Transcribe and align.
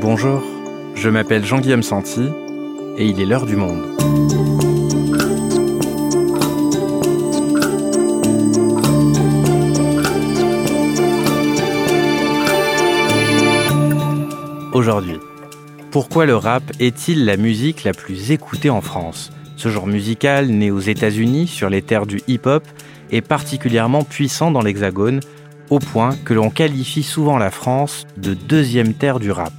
Bonjour, 0.00 0.42
je 0.94 1.10
m'appelle 1.10 1.44
Jean-Guillaume 1.44 1.82
Santi 1.82 2.22
et 2.96 3.04
il 3.04 3.20
est 3.20 3.26
l'heure 3.26 3.44
du 3.44 3.54
monde. 3.54 3.84
Aujourd'hui, 14.72 15.18
pourquoi 15.90 16.24
le 16.24 16.34
rap 16.34 16.62
est-il 16.80 17.26
la 17.26 17.36
musique 17.36 17.84
la 17.84 17.92
plus 17.92 18.30
écoutée 18.30 18.70
en 18.70 18.80
France? 18.80 19.30
Ce 19.56 19.68
genre 19.68 19.86
musical, 19.86 20.48
né 20.48 20.70
aux 20.70 20.80
États-Unis 20.80 21.46
sur 21.46 21.68
les 21.68 21.82
terres 21.82 22.06
du 22.06 22.22
hip-hop, 22.26 22.64
est 23.10 23.20
particulièrement 23.20 24.04
puissant 24.04 24.50
dans 24.50 24.62
l'Hexagone, 24.62 25.20
au 25.68 25.78
point 25.78 26.16
que 26.24 26.32
l'on 26.32 26.48
qualifie 26.48 27.02
souvent 27.02 27.36
la 27.36 27.50
France 27.50 28.06
de 28.16 28.32
deuxième 28.32 28.94
terre 28.94 29.20
du 29.20 29.30
rap. 29.30 29.52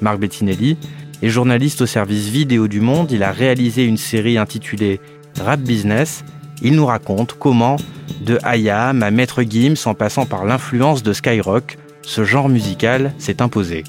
Marc 0.00 0.18
Bettinelli 0.18 0.76
est 1.22 1.28
journaliste 1.28 1.82
au 1.82 1.86
service 1.86 2.28
vidéo 2.28 2.68
du 2.68 2.80
Monde. 2.80 3.10
Il 3.12 3.22
a 3.22 3.32
réalisé 3.32 3.84
une 3.84 3.96
série 3.96 4.38
intitulée 4.38 5.00
Rap 5.40 5.60
Business. 5.60 6.24
Il 6.62 6.74
nous 6.74 6.86
raconte 6.86 7.34
comment, 7.38 7.76
de 8.22 8.38
Hayam 8.42 9.02
à 9.02 9.10
Maître 9.10 9.42
Gims 9.42 9.76
en 9.86 9.94
passant 9.94 10.26
par 10.26 10.44
l'influence 10.44 11.02
de 11.02 11.12
Skyrock, 11.12 11.78
ce 12.02 12.24
genre 12.24 12.48
musical 12.48 13.12
s'est 13.18 13.42
imposé. 13.42 13.84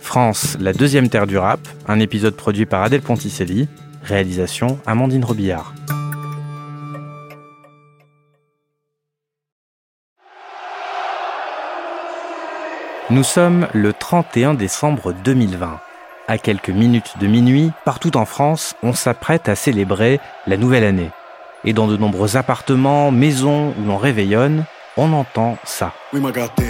France, 0.00 0.56
la 0.60 0.72
deuxième 0.72 1.08
terre 1.08 1.26
du 1.26 1.38
rap, 1.38 1.60
un 1.88 1.98
épisode 2.00 2.36
produit 2.36 2.66
par 2.66 2.82
Adèle 2.82 3.02
Ponticelli, 3.02 3.68
réalisation 4.02 4.78
Amandine 4.86 5.24
Robillard. 5.24 5.74
Nous 13.08 13.22
sommes 13.22 13.68
le 13.72 13.92
31 13.92 14.54
décembre 14.54 15.12
2020. 15.12 15.78
À 16.26 16.38
quelques 16.38 16.70
minutes 16.70 17.14
de 17.20 17.28
minuit, 17.28 17.70
partout 17.84 18.16
en 18.16 18.24
France, 18.24 18.74
on 18.82 18.94
s'apprête 18.94 19.48
à 19.48 19.54
célébrer 19.54 20.18
la 20.48 20.56
nouvelle 20.56 20.82
année. 20.82 21.10
Et 21.62 21.72
dans 21.72 21.86
de 21.86 21.96
nombreux 21.96 22.36
appartements, 22.36 23.12
maisons 23.12 23.72
où 23.78 23.84
l'on 23.86 23.96
réveillonne, 23.96 24.64
on 24.96 25.12
entend 25.12 25.56
ça. 25.62 25.92
Oui, 26.12 26.20
m'a 26.20 26.32
gâté. 26.32 26.64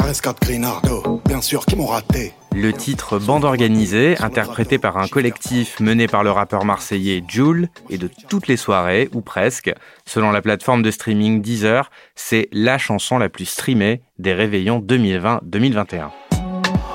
RS4 0.00 0.34
Grinardo, 0.42 1.22
bien 1.24 1.40
sûr, 1.40 1.66
qui 1.66 1.76
m'ont 1.76 1.86
raté. 1.86 2.34
Le 2.54 2.72
titre 2.72 3.18
Bande 3.18 3.44
organisée, 3.44 4.16
interprété 4.20 4.78
par 4.78 4.98
un 4.98 5.08
collectif 5.08 5.80
mené 5.80 6.06
par 6.06 6.22
le 6.22 6.30
rappeur 6.30 6.64
marseillais 6.64 7.24
Joule, 7.26 7.68
et 7.88 7.98
de 7.98 8.10
toutes 8.28 8.46
les 8.46 8.56
soirées, 8.56 9.08
ou 9.12 9.20
presque, 9.20 9.72
selon 10.06 10.30
la 10.30 10.42
plateforme 10.42 10.82
de 10.82 10.90
streaming 10.90 11.40
Deezer, 11.40 11.90
c'est 12.14 12.48
la 12.52 12.78
chanson 12.78 13.18
la 13.18 13.28
plus 13.28 13.46
streamée 13.46 14.02
des 14.18 14.34
réveillons 14.34 14.80
2020-2021. 14.80 16.10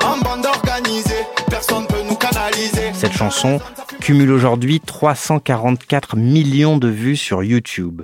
En 0.05 0.17
bande 0.19 0.45
organisée, 0.45 1.25
personne 1.49 1.87
peut 1.87 2.03
nous 2.07 2.15
canaliser. 2.15 2.93
Cette 2.93 3.13
chanson 3.13 3.59
cumule 3.99 4.31
aujourd'hui 4.31 4.79
344 4.79 6.15
millions 6.15 6.77
de 6.77 6.87
vues 6.87 7.17
sur 7.17 7.43
YouTube. 7.43 8.03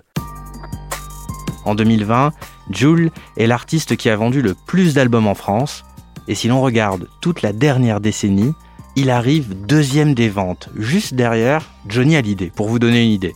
En 1.65 1.75
2020, 1.75 2.31
Joule 2.71 3.11
est 3.37 3.47
l'artiste 3.47 3.95
qui 3.95 4.09
a 4.09 4.15
vendu 4.15 4.41
le 4.41 4.55
plus 4.65 4.93
d'albums 4.95 5.27
en 5.27 5.35
France, 5.35 5.85
et 6.27 6.35
si 6.35 6.47
l'on 6.47 6.61
regarde 6.61 7.07
toute 7.21 7.41
la 7.41 7.53
dernière 7.53 7.99
décennie, 7.99 8.53
il 8.95 9.09
arrive 9.09 9.53
deuxième 9.65 10.13
des 10.13 10.29
ventes, 10.29 10.69
juste 10.75 11.13
derrière 11.13 11.63
Johnny 11.87 12.15
Hallyday, 12.15 12.51
pour 12.55 12.67
vous 12.67 12.79
donner 12.79 13.03
une 13.03 13.11
idée. 13.11 13.35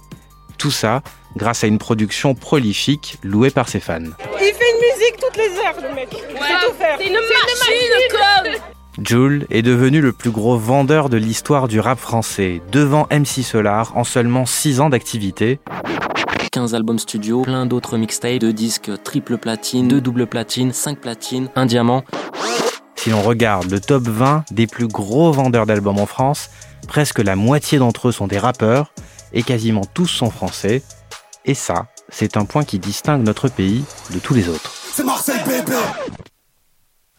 Tout 0.57 0.71
ça 0.71 1.01
grâce 1.35 1.63
à 1.63 1.67
une 1.67 1.77
production 1.77 2.35
prolifique 2.35 3.17
louée 3.23 3.51
par 3.51 3.69
ses 3.69 3.79
fans. 3.79 3.99
Il 3.99 4.53
fait 4.53 4.71
une 4.73 4.81
musique 4.81 5.17
toutes 5.19 5.37
les 5.37 5.49
heures, 5.59 5.89
le 5.89 5.95
mec. 5.95 6.09
Il 6.11 6.37
sait 6.37 6.65
tout 6.65 6.73
faire. 6.73 6.97
C'est 6.99 7.07
une 7.07 7.13
machine, 7.13 7.91
comme 8.11 9.05
Joule 9.05 9.45
est 9.51 9.61
devenu 9.61 10.01
le 10.01 10.11
plus 10.11 10.31
gros 10.31 10.57
vendeur 10.57 11.09
de 11.09 11.17
l'histoire 11.17 11.67
du 11.67 11.79
rap 11.79 11.99
français, 11.99 12.61
devant 12.71 13.07
MC 13.11 13.43
Solar 13.43 13.95
en 13.95 14.03
seulement 14.03 14.47
6 14.47 14.79
ans 14.79 14.89
d'activité. 14.89 15.59
15 16.51 16.73
albums 16.73 16.97
studio, 16.97 17.43
plein 17.43 17.67
d'autres 17.67 17.97
mixtapes, 17.97 18.39
deux 18.39 18.53
disques 18.53 18.89
triple 19.03 19.37
platine, 19.37 19.87
deux 19.87 20.01
double 20.01 20.25
platine, 20.25 20.73
5 20.73 20.99
platines, 20.99 21.49
un 21.55 21.67
diamant. 21.67 22.03
Si 22.97 23.11
l'on 23.11 23.21
regarde 23.21 23.71
le 23.71 23.79
top 23.79 24.03
20 24.03 24.45
des 24.51 24.67
plus 24.67 24.87
gros 24.87 25.31
vendeurs 25.31 25.65
d'albums 25.65 25.99
en 25.99 26.05
France, 26.05 26.49
presque 26.87 27.19
la 27.19 27.35
moitié 27.35 27.77
d'entre 27.79 28.09
eux 28.09 28.11
sont 28.11 28.27
des 28.27 28.39
rappeurs 28.39 28.91
et 29.33 29.43
quasiment 29.43 29.85
tous 29.93 30.07
sont 30.07 30.29
français. 30.29 30.81
Et 31.45 31.53
ça, 31.53 31.87
c'est 32.09 32.37
un 32.37 32.45
point 32.45 32.63
qui 32.63 32.79
distingue 32.79 33.23
notre 33.23 33.49
pays 33.49 33.85
de 34.13 34.19
tous 34.19 34.33
les 34.33 34.49
autres. 34.49 34.73
C'est 34.91 35.05
Marseille, 35.05 35.39
bébé. 35.45 35.77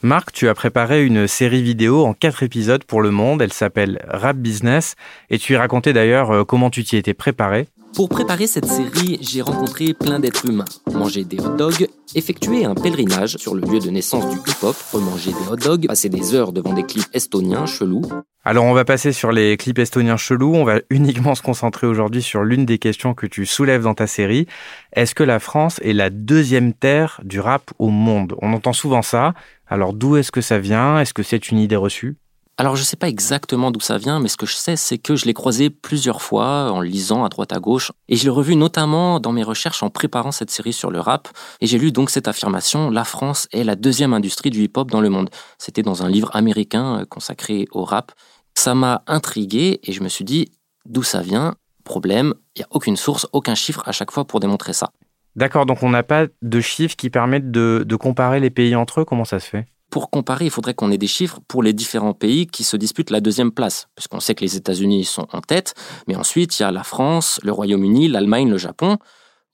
Marc, 0.03 0.33
tu 0.33 0.49
as 0.49 0.55
préparé 0.55 1.05
une 1.05 1.27
série 1.27 1.63
vidéo 1.63 2.05
en 2.05 2.13
quatre 2.13 2.43
épisodes 2.43 2.85
pour 2.85 3.01
Le 3.01 3.11
Monde. 3.11 3.41
Elle 3.41 3.53
s'appelle 3.53 4.05
Rap 4.09 4.37
Business 4.37 4.95
et 5.31 5.39
tu 5.39 5.55
y 5.55 5.57
racontais 5.57 5.93
d'ailleurs 5.93 6.31
euh, 6.31 6.45
comment 6.45 6.71
tu 6.71 6.85
t'y 6.85 6.97
étais 6.97 7.15
préparé. 7.15 7.67
Pour 7.95 8.09
préparer 8.09 8.47
cette 8.47 8.67
série, 8.67 9.19
j'ai 9.21 9.43
rencontré 9.43 9.93
plein 9.93 10.21
d'êtres 10.21 10.47
humains, 10.47 10.65
mangé 10.93 11.25
des 11.25 11.41
hot 11.41 11.57
dogs, 11.57 11.89
effectué 12.15 12.65
un 12.65 12.75
pèlerinage 12.75 13.37
sur 13.39 13.55
le 13.55 13.63
lieu 13.63 13.81
de 13.81 13.91
naissance 13.91 14.29
du 14.29 14.37
hip-hop, 14.37 14.77
remanger 14.93 15.33
des 15.33 15.51
hot 15.51 15.57
dogs, 15.57 15.87
passer 15.89 16.09
des 16.09 16.35
heures 16.35 16.53
devant 16.53 16.73
des 16.73 16.85
clips 16.85 17.09
estoniens 17.13 17.67
chelous. 17.67 18.03
Alors 18.45 18.65
on 18.65 18.73
va 18.73 18.85
passer 18.85 19.13
sur 19.13 19.33
les 19.33 19.57
clips 19.57 19.81
estoniens 19.81 20.17
chelous, 20.17 20.55
on 20.55 20.65
va 20.65 20.81
uniquement 20.91 21.35
se 21.35 21.43
concentrer 21.43 21.87
aujourd'hui 21.87 22.23
sur 22.23 22.45
l'une 22.45 22.65
des 22.65 22.79
questions 22.79 23.15
que 23.15 23.27
tu 23.27 23.47
soulèves 23.47 23.83
dans 23.83 23.95
ta 23.95 24.07
série. 24.07 24.47
Est-ce 24.93 25.15
que 25.15 25.25
la 25.25 25.41
France 25.41 25.81
est 25.83 25.93
la 25.93 26.09
deuxième 26.09 26.73
terre 26.73 27.21
du 27.25 27.41
rap 27.41 27.73
au 27.79 27.89
monde? 27.89 28.37
On 28.41 28.53
entend 28.53 28.73
souvent 28.73 29.03
ça, 29.03 29.35
alors 29.67 29.93
d'où 29.93 30.17
est-ce 30.17 30.33
que 30.33 30.41
ça 30.41 30.59
vient? 30.59 31.01
Est-ce 31.01 31.13
que 31.13 31.23
c'est 31.25 31.51
une 31.51 31.59
idée 31.59 31.77
reçue? 31.77 32.17
Alors 32.61 32.75
je 32.75 32.83
sais 32.83 32.97
pas 32.97 33.09
exactement 33.09 33.71
d'où 33.71 33.79
ça 33.79 33.99
vient, 33.99 34.19
mais 34.19 34.27
ce 34.27 34.37
que 34.37 34.45
je 34.45 34.57
sais, 34.57 34.75
c'est 34.75 34.99
que 34.99 35.15
je 35.15 35.27
l'ai 35.27 35.33
croisé 35.33 35.71
plusieurs 35.71 36.21
fois 36.21 36.73
en 36.73 36.81
lisant 36.81 37.25
à 37.25 37.29
droite 37.29 37.53
à 37.53 37.61
gauche, 37.61 37.93
et 38.09 38.17
je 38.17 38.25
l'ai 38.25 38.31
revu 38.31 38.57
notamment 38.57 39.21
dans 39.21 39.31
mes 39.31 39.45
recherches 39.45 39.85
en 39.85 39.91
préparant 39.91 40.33
cette 40.33 40.51
série 40.51 40.73
sur 40.73 40.91
le 40.91 40.99
rap, 40.99 41.29
et 41.61 41.69
j'ai 41.69 41.79
lu 41.79 41.93
donc 41.93 42.11
cette 42.11 42.27
affirmation, 42.27 42.91
la 42.91 43.05
France 43.05 43.47
est 43.53 43.63
la 43.63 43.77
deuxième 43.77 44.13
industrie 44.13 44.51
du 44.51 44.61
hip-hop 44.65 44.91
dans 44.91 45.01
le 45.01 45.09
monde. 45.09 45.31
C'était 45.59 45.85
dans 45.85 46.03
un 46.03 46.09
livre 46.09 46.35
américain 46.35 46.99
euh, 46.99 47.05
consacré 47.05 47.69
au 47.71 47.85
rap. 47.85 48.11
Ça 48.57 48.75
m'a 48.75 49.05
intrigué, 49.07 49.79
et 49.85 49.93
je 49.93 50.03
me 50.03 50.09
suis 50.09 50.25
dit, 50.25 50.51
d'où 50.85 51.05
ça 51.05 51.21
vient? 51.21 51.55
Problème, 51.85 52.35
il 52.57 52.59
n'y 52.59 52.65
a 52.65 52.69
aucune 52.73 52.97
source, 52.97 53.29
aucun 53.33 53.55
chiffre 53.55 53.85
à 53.87 53.93
chaque 53.93 54.11
fois 54.11 54.25
pour 54.25 54.41
démontrer 54.41 54.73
ça. 54.73 54.91
D'accord, 55.37 55.65
donc 55.65 55.85
on 55.85 55.91
n'a 55.91 56.03
pas 56.03 56.27
de 56.43 56.61
chiffres 56.61 56.97
qui 56.97 57.09
permettent 57.09 57.53
de, 57.53 57.85
de 57.87 57.97
comparer 57.97 58.41
les 58.41 58.51
pays 58.51 58.75
entre 58.75 59.03
eux, 59.03 59.05
comment 59.05 59.25
ça 59.25 59.39
se 59.39 59.49
fait? 59.49 59.69
Pour 59.91 60.11
comparer, 60.11 60.45
il 60.45 60.51
faudrait 60.51 60.75
qu'on 60.75 60.91
ait 60.91 60.99
des 60.99 61.07
chiffres 61.07 61.41
pour 61.49 61.63
les 61.63 61.73
différents 61.73 62.13
pays 62.13 62.47
qui 62.47 62.63
se 62.63 62.77
disputent 62.77 63.11
la 63.11 63.21
deuxième 63.21 63.53
place, 63.53 63.89
puisqu'on 63.97 64.21
sait 64.21 64.35
que 64.35 64.45
les 64.45 64.57
États-Unis 64.57 65.05
sont 65.05 65.27
en 65.33 65.41
tête, 65.41 65.75
mais 66.07 66.15
ensuite 66.15 66.59
il 66.59 66.63
y 66.63 66.67
a 66.67 66.71
la 66.71 66.85
France, 66.85 67.41
le 67.43 67.53
Royaume-Uni, 67.53 68.09
l'Allemagne, 68.09 68.51
le 68.51 68.59
Japon. 68.59 68.99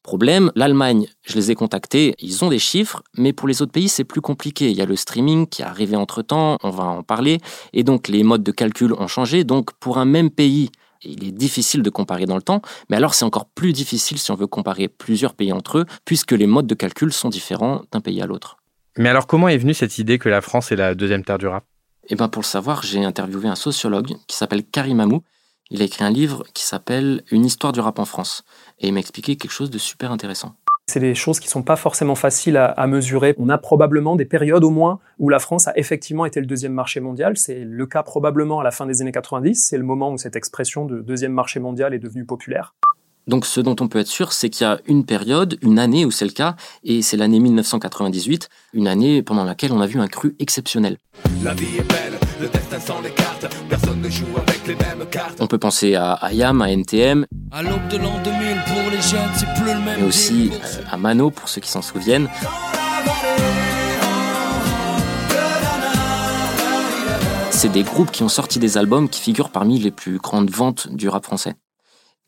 Problème, 0.03 0.51
l'Allemagne, 0.57 1.07
je 1.23 1.37
les 1.37 1.53
ai 1.53 1.55
contactés, 1.55 2.15
ils 2.19 2.45
ont 2.45 2.49
des 2.49 2.59
chiffres, 2.59 3.03
mais 3.17 3.33
pour 3.33 3.49
les 3.49 3.63
autres 3.63 3.73
pays, 3.73 3.89
c'est 3.89 4.05
plus 4.05 4.21
compliqué. 4.21 4.71
Il 4.71 4.77
y 4.77 4.83
a 4.83 4.87
le 4.87 4.97
streaming 4.97 5.47
qui 5.47 5.63
est 5.63 5.65
arrivé 5.65 5.97
entre-temps, 5.97 6.59
on 6.63 6.71
va 6.71 6.85
en 6.85 7.03
parler, 7.03 7.39
et 7.73 7.85
donc 7.85 8.09
les 8.09 8.23
modes 8.25 8.43
de 8.43 8.53
calcul 8.53 8.93
ont 8.93 9.07
changé. 9.07 9.45
Donc 9.45 9.73
pour 9.75 9.99
un 9.99 10.05
même 10.05 10.31
pays, 10.31 10.71
il 11.05 11.25
est 11.25 11.33
difficile 11.33 11.83
de 11.83 11.91
comparer 11.91 12.27
dans 12.27 12.37
le 12.37 12.43
temps, 12.43 12.61
mais 12.91 12.97
alors 12.97 13.15
c'est 13.15 13.25
encore 13.25 13.47
plus 13.47 13.73
difficile 13.73 14.19
si 14.19 14.31
on 14.33 14.35
veut 14.35 14.49
comparer 14.49 14.89
plusieurs 14.89 15.35
pays 15.35 15.53
entre 15.53 15.79
eux, 15.79 15.85
puisque 16.05 16.33
les 16.33 16.47
modes 16.47 16.67
de 16.67 16.75
calcul 16.75 17.13
sont 17.13 17.29
différents 17.29 17.83
d'un 17.93 18.01
pays 18.01 18.21
à 18.21 18.27
l'autre. 18.27 18.57
Mais 18.97 19.09
alors 19.09 19.27
comment 19.27 19.49
est 19.49 19.59
venue 19.59 19.75
cette 19.75 19.99
idée 19.99 20.19
que 20.19 20.29
la 20.29 20.41
France 20.41 20.71
est 20.71 20.77
la 20.77 20.95
deuxième 20.95 21.25
terre 21.25 21.39
du 21.39 21.49
rap? 21.49 21.65
Et 22.09 22.15
ben 22.15 22.29
pour 22.29 22.43
le 22.43 22.47
savoir, 22.47 22.83
j'ai 22.83 23.05
interviewé 23.05 23.49
un 23.49 23.57
sociologue 23.57 24.15
qui 24.29 24.37
s'appelle 24.37 24.65
Karim 24.65 25.01
Amou. 25.01 25.23
Il 25.71 25.83
a 25.83 25.85
écrit 25.85 26.05
un 26.05 26.11
livre 26.11 26.45
qui 26.55 26.63
s'appelle 26.65 27.23
Une 27.33 27.45
histoire 27.45 27.73
du 27.73 27.81
rap 27.81 27.99
en 27.99 28.05
France, 28.05 28.45
et 28.79 28.89
il 28.89 28.95
m'a 28.95 29.01
expliqué 29.01 29.37
quelque 29.37 29.51
chose 29.51 29.71
de 29.71 29.79
super 29.79 30.13
intéressant. 30.13 30.55
C'est 30.87 31.01
des 31.01 31.15
choses 31.15 31.41
qui 31.41 31.49
sont 31.49 31.63
pas 31.63 31.77
forcément 31.77 32.15
faciles 32.15 32.59
à, 32.59 32.67
à 32.67 32.87
mesurer. 32.87 33.35
On 33.39 33.49
a 33.49 33.59
probablement 33.59 34.15
des 34.15 34.27
périodes 34.27 34.63
au 34.63 34.71
moins 34.71 35.01
où 35.19 35.31
la 35.31 35.39
France 35.39 35.67
a 35.67 35.77
effectivement 35.77 36.27
été 36.27 36.39
le 36.41 36.47
deuxième 36.47 36.75
marché 36.75 37.01
mondial. 37.01 37.39
C'est 37.39 37.65
le 37.65 37.87
cas 37.87 38.03
probablement 38.03 38.61
à 38.61 38.63
la 38.63 38.71
fin 38.71 38.85
des 38.87 39.01
années 39.01 39.11
90. 39.11 39.55
C'est 39.55 39.79
le 39.79 39.85
moment 39.85 40.13
où 40.13 40.19
cette 40.19 40.37
expression 40.37 40.85
de 40.85 41.01
deuxième 41.01 41.33
marché 41.33 41.59
mondial 41.59 41.95
est 41.95 41.99
devenue 41.99 42.27
populaire. 42.27 42.75
Donc 43.27 43.47
ce 43.47 43.61
dont 43.61 43.77
on 43.81 43.89
peut 43.89 43.99
être 44.01 44.09
sûr, 44.09 44.33
c'est 44.33 44.51
qu'il 44.51 44.67
y 44.67 44.69
a 44.69 44.79
une 44.87 45.05
période, 45.07 45.57
une 45.63 45.79
année 45.79 46.05
où 46.05 46.11
c'est 46.11 46.25
le 46.27 46.31
cas, 46.33 46.57
et 46.83 47.01
c'est 47.03 47.17
l'année 47.17 47.41
1998, 47.41 48.49
une 48.75 48.87
année 48.87 49.23
pendant 49.23 49.45
laquelle 49.45 49.73
on 49.73 49.81
a 49.81 49.87
vu 49.87 49.99
un 49.99 50.09
cru 50.09 50.35
exceptionnel. 50.39 50.99
La 51.43 51.55
vie 51.55 51.79
est 51.79 51.89
belle, 51.89 52.19
le 52.41 52.49
destin 52.49 52.81
sans 52.81 53.01
les 53.01 53.11
cartes. 53.11 53.47
Personne 53.69 54.01
ne 54.03 54.11
joue 54.11 54.27
avec 54.37 54.67
les 54.67 54.75
mêmes 54.75 55.07
cartes. 55.11 55.39
On 55.41 55.47
peut 55.47 55.59
penser 55.59 55.95
à 55.95 56.19
IAM, 56.33 56.61
à 56.61 56.71
NTM, 56.71 57.27
À 57.51 57.63
l'aube 57.63 57.89
de 57.89 57.97
l'an 57.97 58.21
2000, 58.23 58.63
pour 58.67 58.91
les 58.91 59.01
jeunes, 59.01 59.31
c'est 59.37 59.53
plus 59.55 59.73
le 59.73 59.81
même. 59.81 60.01
mais 60.01 60.07
aussi 60.07 60.51
euh, 60.53 60.83
à 60.91 60.97
Mano, 60.99 61.31
pour 61.31 61.49
ceux 61.49 61.61
qui 61.61 61.71
s'en 61.71 61.83
souviennent. 61.83 62.29
C'est 67.51 67.69
des 67.71 67.83
groupes 67.83 68.11
qui 68.11 68.23
ont 68.23 68.29
sorti 68.29 68.59
des 68.59 68.77
albums 68.77 69.09
qui 69.09 69.23
figurent 69.23 69.49
parmi 69.49 69.79
les 69.79 69.91
plus 69.91 70.19
grandes 70.19 70.51
ventes 70.51 70.89
du 70.93 71.09
rap 71.09 71.25
français. 71.25 71.55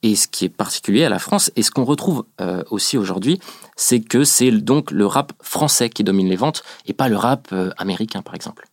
Et 0.03 0.15
ce 0.15 0.29
qui 0.29 0.45
est 0.45 0.49
particulier 0.51 1.05
à 1.05 1.09
la 1.09 1.19
France, 1.19 1.51
et 1.57 1.63
ce 1.63 1.71
qu'on 1.71 1.85
retrouve 1.85 2.25
euh, 2.41 2.63
aussi 2.71 2.99
aujourd'hui, 2.99 3.41
c'est 3.77 4.01
que 4.01 4.25
c'est 4.25 4.51
donc 4.51 4.91
le 4.91 5.07
rap 5.07 5.33
français 5.43 5.91
qui 5.91 6.05
domine 6.05 6.29
les 6.29 6.37
ventes, 6.37 6.63
et 6.87 6.93
pas 6.93 7.09
le 7.09 7.17
rap 7.17 7.49
euh, 7.53 7.71
américain, 7.79 8.23
par 8.23 8.35
exemple. 8.35 8.67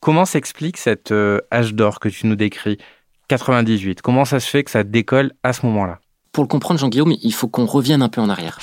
Comment 0.00 0.24
s'explique 0.24 0.78
cet 0.78 1.12
euh, 1.12 1.40
âge 1.52 1.74
d'or 1.74 2.00
que 2.00 2.08
tu 2.08 2.26
nous 2.26 2.36
décris 2.36 2.78
98. 3.28 4.02
Comment 4.02 4.24
ça 4.24 4.40
se 4.40 4.48
fait 4.48 4.64
que 4.64 4.70
ça 4.70 4.82
décolle 4.82 5.32
à 5.42 5.52
ce 5.52 5.64
moment-là? 5.66 6.00
Pour 6.32 6.42
le 6.42 6.48
comprendre, 6.48 6.80
Jean-Guillaume, 6.80 7.14
il 7.22 7.32
faut 7.32 7.48
qu'on 7.48 7.66
revienne 7.66 8.02
un 8.02 8.08
peu 8.08 8.20
en 8.20 8.28
arrière. 8.28 8.58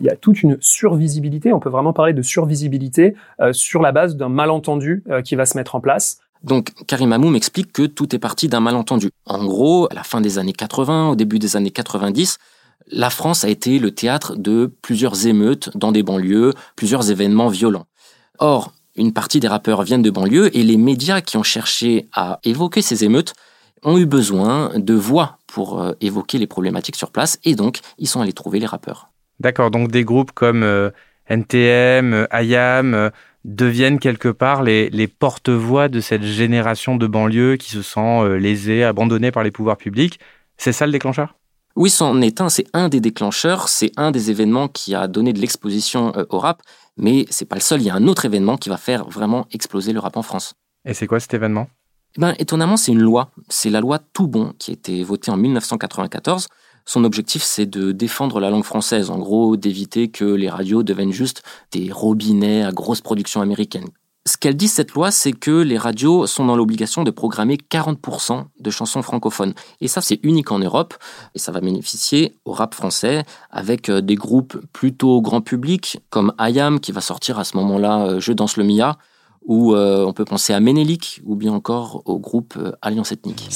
Il 0.00 0.06
y 0.06 0.10
a 0.10 0.16
toute 0.16 0.42
une 0.42 0.58
survisibilité, 0.60 1.52
on 1.52 1.60
peut 1.60 1.70
vraiment 1.70 1.92
parler 1.92 2.12
de 2.12 2.22
survisibilité 2.22 3.14
euh, 3.40 3.52
sur 3.52 3.80
la 3.80 3.92
base 3.92 4.16
d'un 4.16 4.28
malentendu 4.28 5.02
euh, 5.08 5.22
qui 5.22 5.34
va 5.36 5.46
se 5.46 5.56
mettre 5.56 5.74
en 5.74 5.80
place. 5.80 6.20
Donc 6.42 6.72
Karim 6.86 7.12
Amou 7.12 7.30
m'explique 7.30 7.72
que 7.72 7.82
tout 7.82 8.14
est 8.14 8.18
parti 8.18 8.48
d'un 8.48 8.60
malentendu. 8.60 9.10
En 9.24 9.44
gros, 9.44 9.88
à 9.90 9.94
la 9.94 10.02
fin 10.02 10.20
des 10.20 10.38
années 10.38 10.52
80, 10.52 11.10
au 11.10 11.16
début 11.16 11.38
des 11.38 11.56
années 11.56 11.70
90, 11.70 12.38
la 12.88 13.10
France 13.10 13.44
a 13.44 13.48
été 13.48 13.78
le 13.78 13.90
théâtre 13.90 14.36
de 14.36 14.72
plusieurs 14.82 15.26
émeutes 15.26 15.76
dans 15.76 15.92
des 15.92 16.02
banlieues, 16.02 16.52
plusieurs 16.76 17.10
événements 17.10 17.48
violents. 17.48 17.86
Or, 18.38 18.72
une 18.96 19.12
partie 19.12 19.40
des 19.40 19.48
rappeurs 19.48 19.82
viennent 19.82 20.02
de 20.02 20.10
banlieue 20.10 20.56
et 20.56 20.62
les 20.62 20.76
médias 20.76 21.20
qui 21.20 21.36
ont 21.36 21.42
cherché 21.42 22.08
à 22.12 22.38
évoquer 22.44 22.82
ces 22.82 23.04
émeutes 23.04 23.34
ont 23.82 23.98
eu 23.98 24.06
besoin 24.06 24.72
de 24.76 24.94
voix 24.94 25.38
pour 25.46 25.80
euh, 25.80 25.92
évoquer 26.00 26.38
les 26.38 26.46
problématiques 26.46 26.96
sur 26.96 27.10
place 27.10 27.38
et 27.44 27.54
donc 27.54 27.80
ils 27.98 28.08
sont 28.08 28.20
allés 28.20 28.32
trouver 28.32 28.58
les 28.58 28.66
rappeurs. 28.66 29.10
D'accord, 29.38 29.70
donc 29.70 29.90
des 29.90 30.04
groupes 30.04 30.32
comme 30.32 30.62
euh, 30.62 30.90
NTM, 31.28 32.12
euh, 32.14 32.42
IAM 32.42 33.10
deviennent 33.44 33.98
quelque 33.98 34.28
part 34.28 34.62
les, 34.62 34.90
les 34.90 35.06
porte-voix 35.06 35.88
de 35.88 36.00
cette 36.00 36.22
génération 36.22 36.96
de 36.96 37.06
banlieue 37.06 37.56
qui 37.56 37.70
se 37.70 37.82
sent 37.82 38.38
lésée, 38.38 38.82
abandonnée 38.82 39.30
par 39.30 39.44
les 39.44 39.52
pouvoirs 39.52 39.76
publics. 39.76 40.18
C'est 40.56 40.72
ça 40.72 40.86
le 40.86 40.92
déclencheur? 40.92 41.36
Oui, 41.76 41.90
c'en 41.90 42.20
est 42.22 42.40
un, 42.40 42.48
c'est 42.48 42.66
un 42.72 42.88
des 42.88 43.00
déclencheurs, 43.00 43.68
c'est 43.68 43.92
un 43.96 44.10
des 44.10 44.30
événements 44.30 44.66
qui 44.66 44.94
a 44.94 45.06
donné 45.06 45.32
de 45.32 45.38
l'exposition 45.38 46.12
au 46.30 46.38
rap, 46.38 46.62
mais 46.96 47.26
c'est 47.30 47.44
pas 47.44 47.54
le 47.54 47.60
seul, 47.60 47.82
il 47.82 47.86
y 47.86 47.90
a 47.90 47.94
un 47.94 48.08
autre 48.08 48.24
événement 48.24 48.56
qui 48.56 48.68
va 48.68 48.78
faire 48.78 49.04
vraiment 49.08 49.46
exploser 49.52 49.92
le 49.92 50.00
rap 50.00 50.16
en 50.16 50.22
France. 50.22 50.54
Et 50.86 50.94
c'est 50.94 51.06
quoi 51.06 51.20
cet 51.20 51.34
événement? 51.34 51.68
Eh 52.16 52.20
ben, 52.20 52.34
étonnamment, 52.38 52.76
c'est 52.76 52.92
une 52.92 53.02
loi. 53.02 53.30
C'est 53.48 53.68
la 53.68 53.80
loi 53.80 53.98
Tout 53.98 54.26
Bon 54.26 54.54
qui 54.58 54.70
a 54.70 54.74
été 54.74 55.02
votée 55.04 55.30
en 55.30 55.36
1994. 55.36 56.48
Son 56.88 57.02
objectif, 57.02 57.42
c'est 57.42 57.66
de 57.66 57.90
défendre 57.90 58.38
la 58.38 58.48
langue 58.48 58.64
française. 58.64 59.10
En 59.10 59.18
gros, 59.18 59.56
d'éviter 59.56 60.08
que 60.08 60.24
les 60.24 60.48
radios 60.48 60.84
deviennent 60.84 61.12
juste 61.12 61.42
des 61.72 61.90
robinets 61.92 62.62
à 62.62 62.70
grosse 62.70 63.00
production 63.00 63.40
américaine. 63.40 63.88
Ce 64.26 64.36
qu'elle 64.36 64.56
dit, 64.56 64.68
cette 64.68 64.92
loi, 64.92 65.12
c'est 65.12 65.32
que 65.32 65.50
les 65.50 65.78
radios 65.78 66.26
sont 66.26 66.44
dans 66.44 66.56
l'obligation 66.56 67.04
de 67.04 67.10
programmer 67.12 67.56
40% 67.56 68.44
de 68.58 68.70
chansons 68.70 69.02
francophones. 69.02 69.54
Et 69.80 69.86
ça, 69.86 70.00
c'est 70.00 70.18
unique 70.24 70.50
en 70.50 70.58
Europe. 70.58 70.94
Et 71.34 71.38
ça 71.38 71.52
va 71.52 71.60
bénéficier 71.60 72.36
au 72.44 72.52
rap 72.52 72.74
français 72.74 73.24
avec 73.50 73.88
euh, 73.88 74.00
des 74.00 74.16
groupes 74.16 74.56
plutôt 74.72 75.20
grand 75.20 75.42
public, 75.42 75.98
comme 76.10 76.32
Ayam, 76.38 76.80
qui 76.80 76.90
va 76.90 77.00
sortir 77.00 77.38
à 77.38 77.44
ce 77.44 77.56
moment-là 77.56 78.06
euh, 78.06 78.20
Je 78.20 78.32
danse 78.32 78.56
le 78.56 78.64
Mia, 78.64 78.98
ou 79.44 79.74
euh, 79.74 80.04
on 80.04 80.12
peut 80.12 80.24
penser 80.24 80.52
à 80.52 80.58
Ménélique, 80.58 81.20
ou 81.24 81.36
bien 81.36 81.52
encore 81.52 82.02
au 82.04 82.18
groupe 82.18 82.58
Alliance 82.82 83.12
Ethnique. 83.12 83.48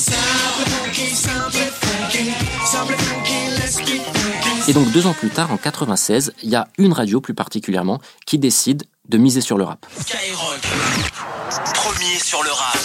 Et 4.71 4.73
donc 4.73 4.93
deux 4.93 5.09
ans 5.09 5.15
plus 5.15 5.31
tard, 5.31 5.51
en 5.51 5.57
96, 5.57 6.33
il 6.45 6.49
y 6.49 6.55
a 6.55 6.69
une 6.79 6.93
radio 6.93 7.21
plus 7.21 7.35
particulièrement 7.35 7.99
qui 8.25 8.39
décide 8.39 8.85
de 9.09 9.19
miser 9.19 9.41
sur 9.41 9.59
le 9.59 9.65
rap. 9.65 9.85
Skyrock, 9.99 10.61
premier 11.75 12.21
sur 12.21 12.41
le 12.45 12.51
rap. 12.53 12.79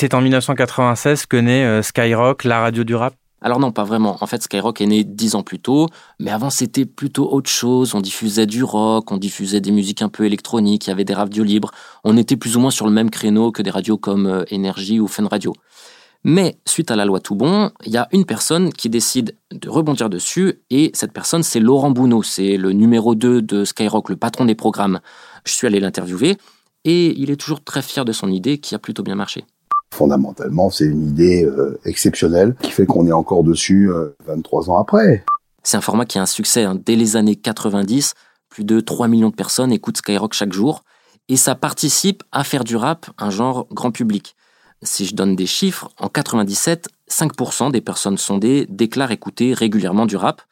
C'est 0.00 0.14
en 0.14 0.22
1996 0.22 1.26
que 1.26 1.36
naît 1.36 1.66
euh, 1.66 1.82
Skyrock, 1.82 2.44
la 2.44 2.60
radio 2.60 2.84
du 2.84 2.94
rap? 2.94 3.12
Alors 3.42 3.60
non, 3.60 3.70
pas 3.70 3.84
vraiment. 3.84 4.16
En 4.22 4.26
fait, 4.26 4.42
Skyrock 4.42 4.80
est 4.80 4.86
né 4.86 5.04
dix 5.04 5.34
ans 5.34 5.42
plus 5.42 5.58
tôt, 5.58 5.90
mais 6.18 6.30
avant 6.30 6.48
c'était 6.48 6.86
plutôt 6.86 7.30
autre 7.30 7.50
chose. 7.50 7.94
On 7.94 8.00
diffusait 8.00 8.46
du 8.46 8.64
rock, 8.64 9.12
on 9.12 9.18
diffusait 9.18 9.60
des 9.60 9.72
musiques 9.72 10.00
un 10.00 10.08
peu 10.08 10.24
électroniques, 10.24 10.86
il 10.86 10.88
y 10.88 10.92
avait 10.94 11.04
des 11.04 11.12
radios 11.12 11.44
libres. 11.44 11.70
On 12.02 12.16
était 12.16 12.36
plus 12.36 12.56
ou 12.56 12.60
moins 12.60 12.70
sur 12.70 12.86
le 12.86 12.92
même 12.92 13.10
créneau 13.10 13.52
que 13.52 13.60
des 13.60 13.70
radios 13.70 13.98
comme 13.98 14.26
euh, 14.26 14.44
Energy 14.50 15.00
ou 15.00 15.06
Fun 15.06 15.26
Radio. 15.26 15.52
Mais 16.28 16.58
suite 16.66 16.90
à 16.90 16.96
la 16.96 17.04
loi 17.04 17.20
Toubon, 17.20 17.70
il 17.84 17.92
y 17.92 17.96
a 17.96 18.08
une 18.10 18.24
personne 18.24 18.72
qui 18.72 18.90
décide 18.90 19.36
de 19.52 19.68
rebondir 19.68 20.10
dessus, 20.10 20.60
et 20.70 20.90
cette 20.92 21.12
personne, 21.12 21.44
c'est 21.44 21.60
Laurent 21.60 21.92
Bounot, 21.92 22.24
c'est 22.24 22.56
le 22.56 22.72
numéro 22.72 23.14
2 23.14 23.42
de 23.42 23.64
Skyrock, 23.64 24.08
le 24.08 24.16
patron 24.16 24.44
des 24.44 24.56
programmes. 24.56 24.98
Je 25.44 25.52
suis 25.52 25.68
allé 25.68 25.78
l'interviewer, 25.78 26.36
et 26.84 27.16
il 27.16 27.30
est 27.30 27.36
toujours 27.36 27.62
très 27.62 27.80
fier 27.80 28.04
de 28.04 28.10
son 28.10 28.28
idée 28.28 28.58
qui 28.58 28.74
a 28.74 28.80
plutôt 28.80 29.04
bien 29.04 29.14
marché. 29.14 29.44
Fondamentalement, 29.94 30.68
c'est 30.68 30.86
une 30.86 31.10
idée 31.10 31.44
euh, 31.44 31.78
exceptionnelle 31.84 32.56
qui 32.60 32.72
fait 32.72 32.86
qu'on 32.86 33.06
est 33.06 33.12
encore 33.12 33.44
dessus 33.44 33.88
23 34.26 34.68
euh, 34.68 34.72
ans 34.72 34.78
après. 34.78 35.24
C'est 35.62 35.76
un 35.76 35.80
format 35.80 36.06
qui 36.06 36.18
a 36.18 36.22
un 36.22 36.26
succès 36.26 36.64
hein. 36.64 36.74
dès 36.74 36.96
les 36.96 37.14
années 37.14 37.36
90. 37.36 38.14
Plus 38.48 38.64
de 38.64 38.80
3 38.80 39.06
millions 39.06 39.30
de 39.30 39.36
personnes 39.36 39.70
écoutent 39.70 39.98
Skyrock 39.98 40.32
chaque 40.32 40.52
jour. 40.52 40.82
Et 41.28 41.36
ça 41.36 41.54
participe 41.54 42.24
à 42.32 42.42
faire 42.42 42.64
du 42.64 42.74
rap 42.74 43.06
un 43.16 43.30
genre 43.30 43.68
grand 43.70 43.92
public. 43.92 44.34
Si 44.82 45.06
je 45.06 45.14
donne 45.14 45.36
des 45.36 45.46
chiffres, 45.46 45.90
en 45.98 46.08
97, 46.08 46.88
5% 47.10 47.70
des 47.70 47.80
personnes 47.80 48.18
sondées 48.18 48.66
déclarent 48.68 49.12
écouter 49.12 49.54
régulièrement 49.54 50.06
du 50.06 50.16
rap. 50.16 50.42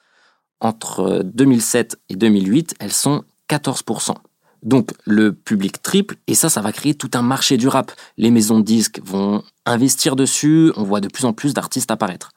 Entre 0.60 1.22
2007 1.24 1.98
et 2.08 2.16
2008, 2.16 2.76
elles 2.78 2.92
sont 2.92 3.24
14%. 3.50 4.14
Donc 4.62 4.92
le 5.04 5.34
public 5.34 5.82
triple, 5.82 6.16
et 6.26 6.34
ça, 6.34 6.48
ça 6.48 6.62
va 6.62 6.72
créer 6.72 6.94
tout 6.94 7.10
un 7.14 7.22
marché 7.22 7.58
du 7.58 7.68
rap. 7.68 7.92
Les 8.16 8.30
maisons 8.30 8.60
de 8.60 8.64
disques 8.64 9.00
vont 9.04 9.42
investir 9.66 10.16
dessus, 10.16 10.72
on 10.76 10.84
voit 10.84 11.00
de 11.00 11.08
plus 11.08 11.26
en 11.26 11.34
plus 11.34 11.52
d'artistes 11.52 11.90
apparaître. 11.90 12.32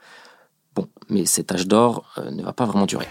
Bon, 0.75 0.89
mais 1.09 1.25
cet 1.25 1.53
âge 1.53 1.67
d'or 1.67 2.13
euh, 2.17 2.29
ne 2.31 2.43
va 2.43 2.51
pas 2.51 2.65
vraiment 2.65 2.85
durer. 2.85 3.07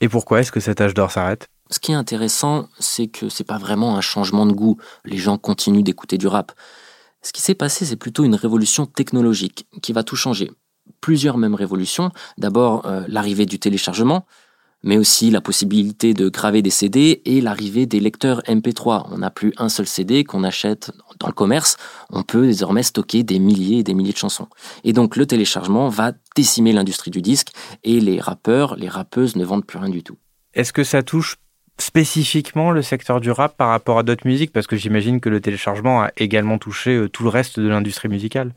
Et 0.00 0.08
pourquoi 0.08 0.40
est-ce 0.40 0.50
que 0.50 0.60
cet 0.60 0.80
âge 0.80 0.94
d'or 0.94 1.12
s'arrête? 1.12 1.48
Ce 1.70 1.78
qui 1.78 1.92
est 1.92 1.96
intéressant, 1.96 2.68
c'est 2.78 3.06
que 3.06 3.28
c'est 3.28 3.44
pas 3.44 3.58
vraiment 3.58 3.96
un 3.96 4.00
changement 4.00 4.44
de 4.44 4.52
goût. 4.52 4.76
Les 5.04 5.18
gens 5.18 5.38
continuent 5.38 5.84
d'écouter 5.84 6.18
du 6.18 6.26
rap. 6.26 6.52
Ce 7.22 7.32
qui 7.32 7.42
s'est 7.42 7.54
passé, 7.54 7.84
c'est 7.84 7.96
plutôt 7.96 8.24
une 8.24 8.34
révolution 8.34 8.86
technologique 8.86 9.66
qui 9.82 9.92
va 9.92 10.02
tout 10.02 10.16
changer. 10.16 10.50
Plusieurs 11.00 11.38
mêmes 11.38 11.54
révolutions. 11.54 12.10
D'abord, 12.38 12.86
euh, 12.86 13.04
l'arrivée 13.08 13.46
du 13.46 13.58
téléchargement, 13.58 14.26
mais 14.82 14.96
aussi 14.96 15.30
la 15.30 15.40
possibilité 15.40 16.14
de 16.14 16.28
graver 16.28 16.62
des 16.62 16.70
CD 16.70 17.22
et 17.24 17.40
l'arrivée 17.40 17.86
des 17.86 18.00
lecteurs 18.00 18.40
MP3. 18.46 19.06
On 19.10 19.18
n'a 19.18 19.30
plus 19.30 19.52
un 19.58 19.68
seul 19.68 19.86
CD 19.86 20.24
qu'on 20.24 20.42
achète 20.42 20.90
dans 21.18 21.28
le 21.28 21.34
commerce, 21.34 21.76
on 22.08 22.22
peut 22.22 22.46
désormais 22.46 22.82
stocker 22.82 23.22
des 23.22 23.38
milliers 23.38 23.80
et 23.80 23.82
des 23.82 23.94
milliers 23.94 24.12
de 24.12 24.18
chansons. 24.18 24.48
Et 24.84 24.94
donc 24.94 25.16
le 25.16 25.26
téléchargement 25.26 25.88
va 25.88 26.12
décimer 26.34 26.72
l'industrie 26.72 27.10
du 27.10 27.20
disque 27.20 27.52
et 27.84 28.00
les 28.00 28.20
rappeurs, 28.20 28.76
les 28.76 28.88
rappeuses 28.88 29.36
ne 29.36 29.44
vendent 29.44 29.66
plus 29.66 29.78
rien 29.78 29.90
du 29.90 30.02
tout. 30.02 30.16
Est-ce 30.54 30.72
que 30.72 30.82
ça 30.82 31.02
touche 31.02 31.36
spécifiquement 31.80 32.70
le 32.70 32.82
secteur 32.82 33.20
du 33.20 33.30
rap 33.30 33.56
par 33.56 33.68
rapport 33.68 33.98
à 33.98 34.02
d'autres 34.02 34.26
musiques 34.26 34.52
Parce 34.52 34.66
que 34.66 34.76
j'imagine 34.76 35.20
que 35.20 35.28
le 35.28 35.40
téléchargement 35.40 36.02
a 36.02 36.10
également 36.16 36.58
touché 36.58 36.96
euh, 36.96 37.08
tout 37.08 37.22
le 37.22 37.28
reste 37.28 37.58
de 37.58 37.68
l'industrie 37.68 38.08
musicale. 38.08 38.54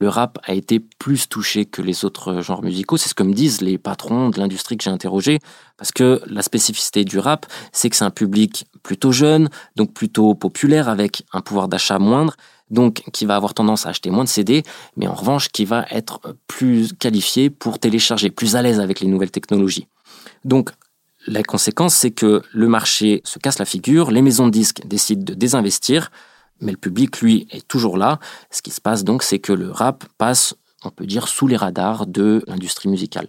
Le 0.00 0.08
rap 0.08 0.38
a 0.44 0.54
été 0.54 0.78
plus 0.78 1.28
touché 1.28 1.64
que 1.64 1.82
les 1.82 2.04
autres 2.04 2.40
genres 2.40 2.62
musicaux. 2.62 2.96
C'est 2.96 3.08
ce 3.08 3.14
que 3.14 3.24
me 3.24 3.32
disent 3.32 3.60
les 3.62 3.78
patrons 3.78 4.30
de 4.30 4.38
l'industrie 4.38 4.76
que 4.76 4.84
j'ai 4.84 4.90
interrogés. 4.90 5.40
Parce 5.76 5.90
que 5.90 6.22
la 6.26 6.42
spécificité 6.42 7.04
du 7.04 7.18
rap, 7.18 7.46
c'est 7.72 7.90
que 7.90 7.96
c'est 7.96 8.04
un 8.04 8.10
public 8.10 8.66
plutôt 8.84 9.10
jeune, 9.10 9.48
donc 9.74 9.92
plutôt 9.92 10.34
populaire, 10.36 10.88
avec 10.88 11.24
un 11.32 11.40
pouvoir 11.40 11.66
d'achat 11.66 11.98
moindre, 11.98 12.36
donc 12.70 13.02
qui 13.12 13.24
va 13.24 13.34
avoir 13.34 13.54
tendance 13.54 13.86
à 13.86 13.88
acheter 13.88 14.10
moins 14.10 14.24
de 14.24 14.28
CD, 14.28 14.62
mais 14.96 15.08
en 15.08 15.14
revanche 15.14 15.48
qui 15.48 15.64
va 15.64 15.86
être 15.90 16.20
plus 16.46 16.92
qualifié 16.92 17.50
pour 17.50 17.80
télécharger, 17.80 18.30
plus 18.30 18.54
à 18.54 18.62
l'aise 18.62 18.78
avec 18.78 19.00
les 19.00 19.08
nouvelles 19.08 19.32
technologies. 19.32 19.88
Donc 20.44 20.70
la 21.28 21.42
conséquence, 21.42 21.94
c'est 21.94 22.10
que 22.10 22.42
le 22.52 22.68
marché 22.68 23.20
se 23.24 23.38
casse 23.38 23.58
la 23.58 23.64
figure, 23.64 24.10
les 24.10 24.22
maisons 24.22 24.46
de 24.46 24.52
disques 24.52 24.86
décident 24.86 25.24
de 25.24 25.34
désinvestir, 25.34 26.10
mais 26.60 26.72
le 26.72 26.78
public, 26.78 27.20
lui, 27.20 27.46
est 27.50 27.66
toujours 27.68 27.96
là. 27.96 28.18
Ce 28.50 28.62
qui 28.62 28.70
se 28.70 28.80
passe 28.80 29.04
donc, 29.04 29.22
c'est 29.22 29.38
que 29.38 29.52
le 29.52 29.70
rap 29.70 30.04
passe, 30.16 30.54
on 30.84 30.90
peut 30.90 31.06
dire, 31.06 31.28
sous 31.28 31.46
les 31.46 31.56
radars 31.56 32.06
de 32.06 32.42
l'industrie 32.46 32.88
musicale. 32.88 33.28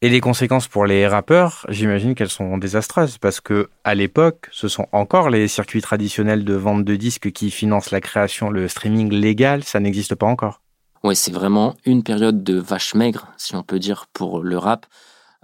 Et 0.00 0.08
les 0.08 0.20
conséquences 0.20 0.68
pour 0.68 0.86
les 0.86 1.08
rappeurs, 1.08 1.66
j'imagine 1.68 2.14
qu'elles 2.14 2.30
sont 2.30 2.56
désastreuses 2.56 3.18
parce 3.18 3.40
que 3.40 3.68
à 3.82 3.96
l'époque, 3.96 4.48
ce 4.52 4.68
sont 4.68 4.86
encore 4.92 5.28
les 5.28 5.48
circuits 5.48 5.82
traditionnels 5.82 6.44
de 6.44 6.54
vente 6.54 6.84
de 6.84 6.94
disques 6.94 7.32
qui 7.32 7.50
financent 7.50 7.90
la 7.90 8.00
création, 8.00 8.48
le 8.48 8.68
streaming 8.68 9.12
légal, 9.12 9.64
ça 9.64 9.80
n'existe 9.80 10.14
pas 10.14 10.26
encore. 10.26 10.60
Oui, 11.02 11.16
c'est 11.16 11.32
vraiment 11.32 11.74
une 11.84 12.04
période 12.04 12.44
de 12.44 12.58
vache 12.58 12.94
maigre, 12.94 13.26
si 13.36 13.56
on 13.56 13.64
peut 13.64 13.80
dire, 13.80 14.06
pour 14.12 14.40
le 14.40 14.56
rap. 14.56 14.86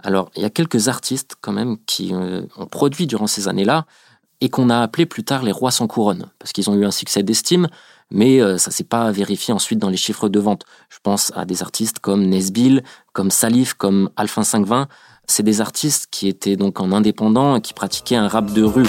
Alors, 0.05 0.29
il 0.35 0.43
y 0.43 0.45
a 0.45 0.51
quelques 0.51 0.87
artistes 0.87 1.35
quand 1.41 1.51
même 1.51 1.77
qui 1.87 2.13
euh, 2.13 2.43
ont 2.57 2.67
produit 2.67 3.07
durant 3.07 3.25
ces 3.25 3.47
années-là 3.47 3.87
et 4.39 4.49
qu'on 4.49 4.69
a 4.69 4.81
appelé 4.81 5.07
plus 5.07 5.23
tard 5.23 5.41
les 5.41 5.51
rois 5.51 5.71
sans 5.71 5.87
couronne, 5.87 6.29
parce 6.37 6.53
qu'ils 6.53 6.69
ont 6.69 6.75
eu 6.75 6.85
un 6.85 6.91
succès 6.91 7.23
d'estime, 7.23 7.67
mais 8.11 8.39
euh, 8.39 8.59
ça 8.59 8.69
s'est 8.69 8.83
pas 8.83 9.09
vérifié 9.09 9.51
ensuite 9.51 9.79
dans 9.79 9.89
les 9.89 9.97
chiffres 9.97 10.29
de 10.29 10.39
vente. 10.39 10.63
Je 10.89 10.99
pense 11.01 11.31
à 11.35 11.45
des 11.45 11.63
artistes 11.63 11.97
comme 11.97 12.23
Nesbill, 12.23 12.83
comme 13.13 13.31
Salif, 13.31 13.73
comme 13.73 14.11
Alphin 14.15 14.43
520. 14.43 14.87
C'est 15.25 15.41
des 15.41 15.59
artistes 15.59 16.05
qui 16.11 16.27
étaient 16.27 16.55
donc 16.55 16.79
en 16.79 16.91
indépendant 16.91 17.55
et 17.55 17.61
qui 17.61 17.73
pratiquaient 17.73 18.15
un 18.15 18.27
rap 18.27 18.53
de 18.53 18.61
rue. 18.61 18.85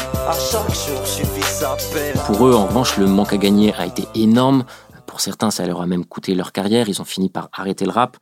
Pour 2.26 2.46
eux, 2.46 2.54
en 2.54 2.66
revanche, 2.66 2.98
le 2.98 3.06
manque 3.06 3.32
à 3.32 3.38
gagner 3.38 3.72
a 3.72 3.86
été 3.86 4.06
énorme. 4.14 4.66
Pour 5.06 5.20
certains, 5.20 5.50
ça 5.50 5.64
leur 5.64 5.80
a 5.80 5.86
même 5.86 6.04
coûté 6.04 6.34
leur 6.34 6.52
carrière. 6.52 6.90
Ils 6.90 7.00
ont 7.00 7.06
fini 7.06 7.30
par 7.30 7.48
arrêter 7.54 7.86
le 7.86 7.92
rap. 7.92 8.18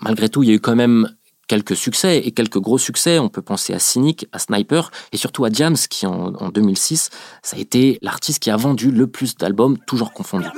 Malgré 0.00 0.30
tout, 0.30 0.42
il 0.42 0.48
y 0.48 0.52
a 0.52 0.54
eu 0.54 0.60
quand 0.60 0.76
même 0.76 1.10
quelques 1.48 1.76
succès 1.76 2.18
et 2.18 2.32
quelques 2.32 2.58
gros 2.58 2.78
succès. 2.78 3.18
On 3.18 3.28
peut 3.28 3.42
penser 3.42 3.74
à 3.74 3.78
Cynic, 3.78 4.26
à 4.32 4.38
Sniper 4.38 4.90
et 5.12 5.16
surtout 5.16 5.44
à 5.44 5.50
Diams 5.50 5.76
qui 5.90 6.06
en, 6.06 6.30
2006, 6.30 7.10
ça 7.42 7.56
a 7.56 7.60
été 7.60 7.98
l'artiste 8.02 8.40
qui 8.40 8.50
a 8.50 8.56
vendu 8.56 8.90
le 8.90 9.06
plus 9.06 9.36
d'albums, 9.36 9.78
toujours 9.86 10.12
confondus. 10.12 10.48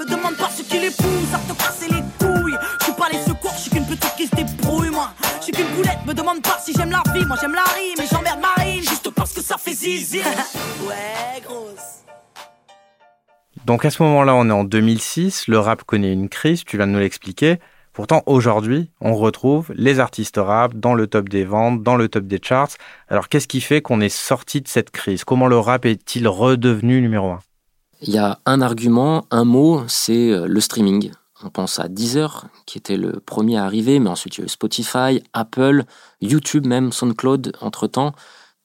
Me 6.06 6.12
demande 6.12 6.42
pas 6.42 6.58
si 6.62 6.74
j'aime 6.74 6.90
la 6.90 7.02
vie, 7.14 7.24
moi 7.24 7.36
j'aime 7.40 7.54
la 7.54 7.62
rime 7.62 7.98
et 7.98 8.06
j'emmerde 8.10 8.38
Marine 8.40 8.82
juste 8.82 9.08
parce 9.10 9.32
que 9.32 9.40
ça 9.40 9.56
fait 9.56 9.72
zizi. 9.72 10.18
ouais, 10.86 11.40
grosse. 11.42 12.04
Donc 13.64 13.86
à 13.86 13.90
ce 13.90 14.02
moment-là, 14.02 14.34
on 14.34 14.50
est 14.50 14.52
en 14.52 14.64
2006, 14.64 15.48
le 15.48 15.58
rap 15.58 15.84
connaît 15.84 16.12
une 16.12 16.28
crise, 16.28 16.62
tu 16.64 16.76
viens 16.76 16.86
de 16.86 16.92
nous 16.92 16.98
l'expliquer. 16.98 17.58
Pourtant, 17.94 18.24
aujourd'hui, 18.26 18.90
on 19.00 19.14
retrouve 19.14 19.72
les 19.76 20.00
artistes 20.00 20.36
rap 20.36 20.74
dans 20.74 20.94
le 20.94 21.06
top 21.06 21.28
des 21.28 21.44
ventes, 21.44 21.84
dans 21.84 21.94
le 21.94 22.08
top 22.08 22.24
des 22.24 22.40
charts. 22.42 22.70
Alors, 23.08 23.28
qu'est-ce 23.28 23.46
qui 23.46 23.60
fait 23.60 23.82
qu'on 23.82 24.00
est 24.00 24.08
sorti 24.08 24.60
de 24.60 24.66
cette 24.66 24.90
crise? 24.90 25.22
Comment 25.22 25.46
le 25.46 25.58
rap 25.58 25.86
est-il 25.86 26.26
redevenu 26.26 27.00
numéro 27.00 27.30
un? 27.30 27.38
Il 28.02 28.12
y 28.12 28.18
a 28.18 28.40
un 28.46 28.60
argument, 28.60 29.26
un 29.30 29.44
mot, 29.44 29.84
c'est 29.86 30.32
euh, 30.32 30.46
le 30.48 30.60
streaming. 30.60 31.12
On 31.44 31.50
pense 31.50 31.78
à 31.78 31.86
Deezer, 31.86 32.46
qui 32.66 32.78
était 32.78 32.96
le 32.96 33.20
premier 33.20 33.58
à 33.58 33.64
arriver, 33.64 34.00
mais 34.00 34.10
ensuite 34.10 34.36
il 34.36 34.40
y 34.40 34.42
a 34.42 34.46
eu 34.46 34.48
Spotify, 34.48 35.22
Apple, 35.32 35.84
YouTube 36.20 36.66
même, 36.66 36.90
SoundCloud 36.90 37.52
entre-temps. 37.60 38.12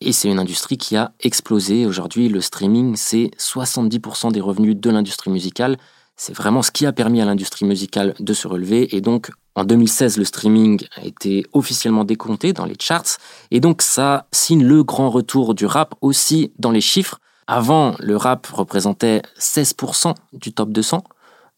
Et 0.01 0.11
c'est 0.11 0.29
une 0.29 0.39
industrie 0.39 0.77
qui 0.77 0.95
a 0.95 1.11
explosé. 1.19 1.85
Aujourd'hui, 1.85 2.29
le 2.29 2.41
streaming, 2.41 2.95
c'est 2.95 3.31
70% 3.37 4.31
des 4.31 4.41
revenus 4.41 4.75
de 4.75 4.89
l'industrie 4.89 5.29
musicale. 5.29 5.77
C'est 6.21 6.33
vraiment 6.33 6.61
ce 6.61 6.71
qui 6.71 6.85
a 6.85 6.91
permis 6.91 7.21
à 7.21 7.25
l'industrie 7.25 7.63
musicale 7.63 8.13
de 8.19 8.33
se 8.33 8.45
relever. 8.45 8.93
Et 8.93 8.99
donc, 8.99 9.31
en 9.55 9.63
2016, 9.63 10.17
le 10.17 10.25
streaming 10.25 10.85
a 10.97 11.05
été 11.05 11.45
officiellement 11.53 12.03
décompté 12.03 12.51
dans 12.51 12.65
les 12.65 12.75
charts. 12.77 13.19
Et 13.51 13.61
donc, 13.61 13.81
ça 13.81 14.27
signe 14.33 14.65
le 14.65 14.83
grand 14.83 15.09
retour 15.09 15.55
du 15.55 15.65
rap 15.65 15.95
aussi 16.01 16.51
dans 16.59 16.71
les 16.71 16.81
chiffres. 16.81 17.21
Avant, 17.47 17.95
le 17.99 18.17
rap 18.17 18.47
représentait 18.47 19.21
16% 19.39 20.13
du 20.33 20.51
top 20.51 20.71
200. 20.71 21.05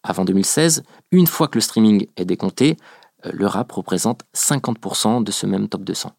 Avant 0.04 0.26
2016, 0.26 0.84
une 1.12 1.26
fois 1.26 1.48
que 1.48 1.58
le 1.58 1.62
streaming 1.62 2.06
est 2.16 2.26
décompté, 2.26 2.78
euh, 3.26 3.32
le 3.34 3.48
rap 3.48 3.72
représente 3.72 4.22
50% 4.36 5.24
de 5.24 5.32
ce 5.32 5.48
même 5.48 5.70
top 5.70 5.84
200. 5.84 6.12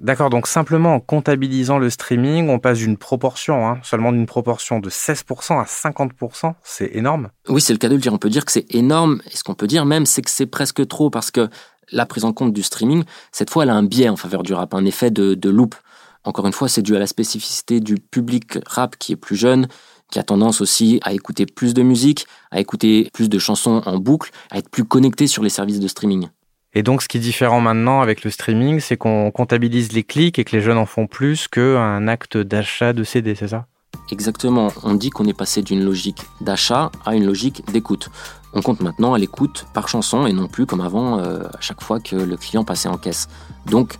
D'accord, 0.00 0.28
donc 0.28 0.48
simplement 0.48 0.94
en 0.94 1.00
comptabilisant 1.00 1.78
le 1.78 1.88
streaming, 1.88 2.48
on 2.48 2.58
passe 2.58 2.78
d'une 2.78 2.96
proportion, 2.96 3.68
hein, 3.68 3.78
seulement 3.84 4.10
d'une 4.10 4.26
proportion 4.26 4.80
de 4.80 4.90
16% 4.90 5.60
à 5.60 5.64
50%, 5.64 6.54
c'est 6.64 6.90
énorme. 6.94 7.30
Oui, 7.48 7.60
c'est 7.60 7.72
le 7.72 7.78
cas 7.78 7.88
de 7.88 7.94
le 7.94 8.00
dire. 8.00 8.12
On 8.12 8.18
peut 8.18 8.28
dire 8.28 8.44
que 8.44 8.50
c'est 8.50 8.66
énorme, 8.74 9.22
et 9.30 9.36
ce 9.36 9.44
qu'on 9.44 9.54
peut 9.54 9.68
dire 9.68 9.84
même, 9.84 10.04
c'est 10.04 10.22
que 10.22 10.30
c'est 10.30 10.46
presque 10.46 10.86
trop, 10.88 11.10
parce 11.10 11.30
que 11.30 11.48
la 11.92 12.06
prise 12.06 12.24
en 12.24 12.32
compte 12.32 12.52
du 12.52 12.64
streaming, 12.64 13.04
cette 13.30 13.50
fois, 13.50 13.62
elle 13.62 13.70
a 13.70 13.74
un 13.74 13.84
biais 13.84 14.08
en 14.08 14.16
faveur 14.16 14.42
du 14.42 14.52
rap, 14.52 14.74
un 14.74 14.84
effet 14.84 15.12
de, 15.12 15.34
de 15.34 15.48
loupe. 15.48 15.76
Encore 16.24 16.46
une 16.46 16.52
fois, 16.52 16.68
c'est 16.68 16.82
dû 16.82 16.96
à 16.96 16.98
la 16.98 17.06
spécificité 17.06 17.78
du 17.80 17.94
public 17.96 18.58
rap 18.66 18.96
qui 18.96 19.12
est 19.12 19.16
plus 19.16 19.36
jeune, 19.36 19.68
qui 20.10 20.18
a 20.18 20.22
tendance 20.22 20.60
aussi 20.60 20.98
à 21.02 21.12
écouter 21.12 21.46
plus 21.46 21.72
de 21.72 21.82
musique, 21.82 22.26
à 22.50 22.58
écouter 22.60 23.10
plus 23.12 23.28
de 23.28 23.38
chansons 23.38 23.82
en 23.86 23.98
boucle, 23.98 24.30
à 24.50 24.58
être 24.58 24.70
plus 24.70 24.84
connecté 24.84 25.26
sur 25.28 25.42
les 25.42 25.50
services 25.50 25.80
de 25.80 25.88
streaming. 25.88 26.28
Et 26.74 26.82
donc, 26.82 27.02
ce 27.02 27.08
qui 27.08 27.18
est 27.18 27.20
différent 27.20 27.60
maintenant 27.60 28.00
avec 28.00 28.24
le 28.24 28.30
streaming, 28.30 28.80
c'est 28.80 28.96
qu'on 28.96 29.30
comptabilise 29.30 29.92
les 29.92 30.02
clics 30.02 30.38
et 30.38 30.44
que 30.44 30.56
les 30.56 30.62
jeunes 30.62 30.78
en 30.78 30.86
font 30.86 31.06
plus 31.06 31.46
qu'un 31.46 32.08
acte 32.08 32.36
d'achat 32.36 32.92
de 32.92 33.04
CD, 33.04 33.34
c'est 33.34 33.48
ça? 33.48 33.66
Exactement. 34.10 34.72
On 34.82 34.94
dit 34.94 35.10
qu'on 35.10 35.24
est 35.26 35.36
passé 35.36 35.62
d'une 35.62 35.84
logique 35.84 36.22
d'achat 36.40 36.90
à 37.06 37.14
une 37.14 37.24
logique 37.24 37.64
d'écoute. 37.72 38.10
On 38.52 38.60
compte 38.60 38.80
maintenant 38.80 39.14
à 39.14 39.18
l'écoute 39.18 39.66
par 39.72 39.88
chanson 39.88 40.26
et 40.26 40.32
non 40.32 40.48
plus 40.48 40.66
comme 40.66 40.80
avant 40.80 41.18
euh, 41.18 41.44
à 41.44 41.60
chaque 41.60 41.82
fois 41.82 42.00
que 42.00 42.16
le 42.16 42.36
client 42.36 42.64
passait 42.64 42.88
en 42.88 42.98
caisse. 42.98 43.28
Donc, 43.66 43.98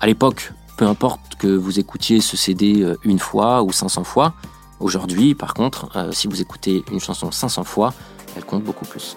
à 0.00 0.06
l'époque, 0.06 0.52
peu 0.76 0.86
importe 0.86 1.36
que 1.38 1.46
vous 1.46 1.78
écoutiez 1.78 2.20
ce 2.20 2.36
CD 2.36 2.82
euh, 2.82 2.96
une 3.04 3.18
fois 3.18 3.62
ou 3.62 3.70
500 3.70 4.04
fois, 4.04 4.34
aujourd'hui, 4.80 5.34
par 5.34 5.54
contre, 5.54 5.88
euh, 5.96 6.10
si 6.12 6.26
vous 6.26 6.40
écoutez 6.40 6.84
une 6.90 7.00
chanson 7.00 7.30
500 7.30 7.64
fois, 7.64 7.94
elle 8.36 8.44
compte 8.44 8.64
beaucoup 8.64 8.86
plus. 8.86 9.16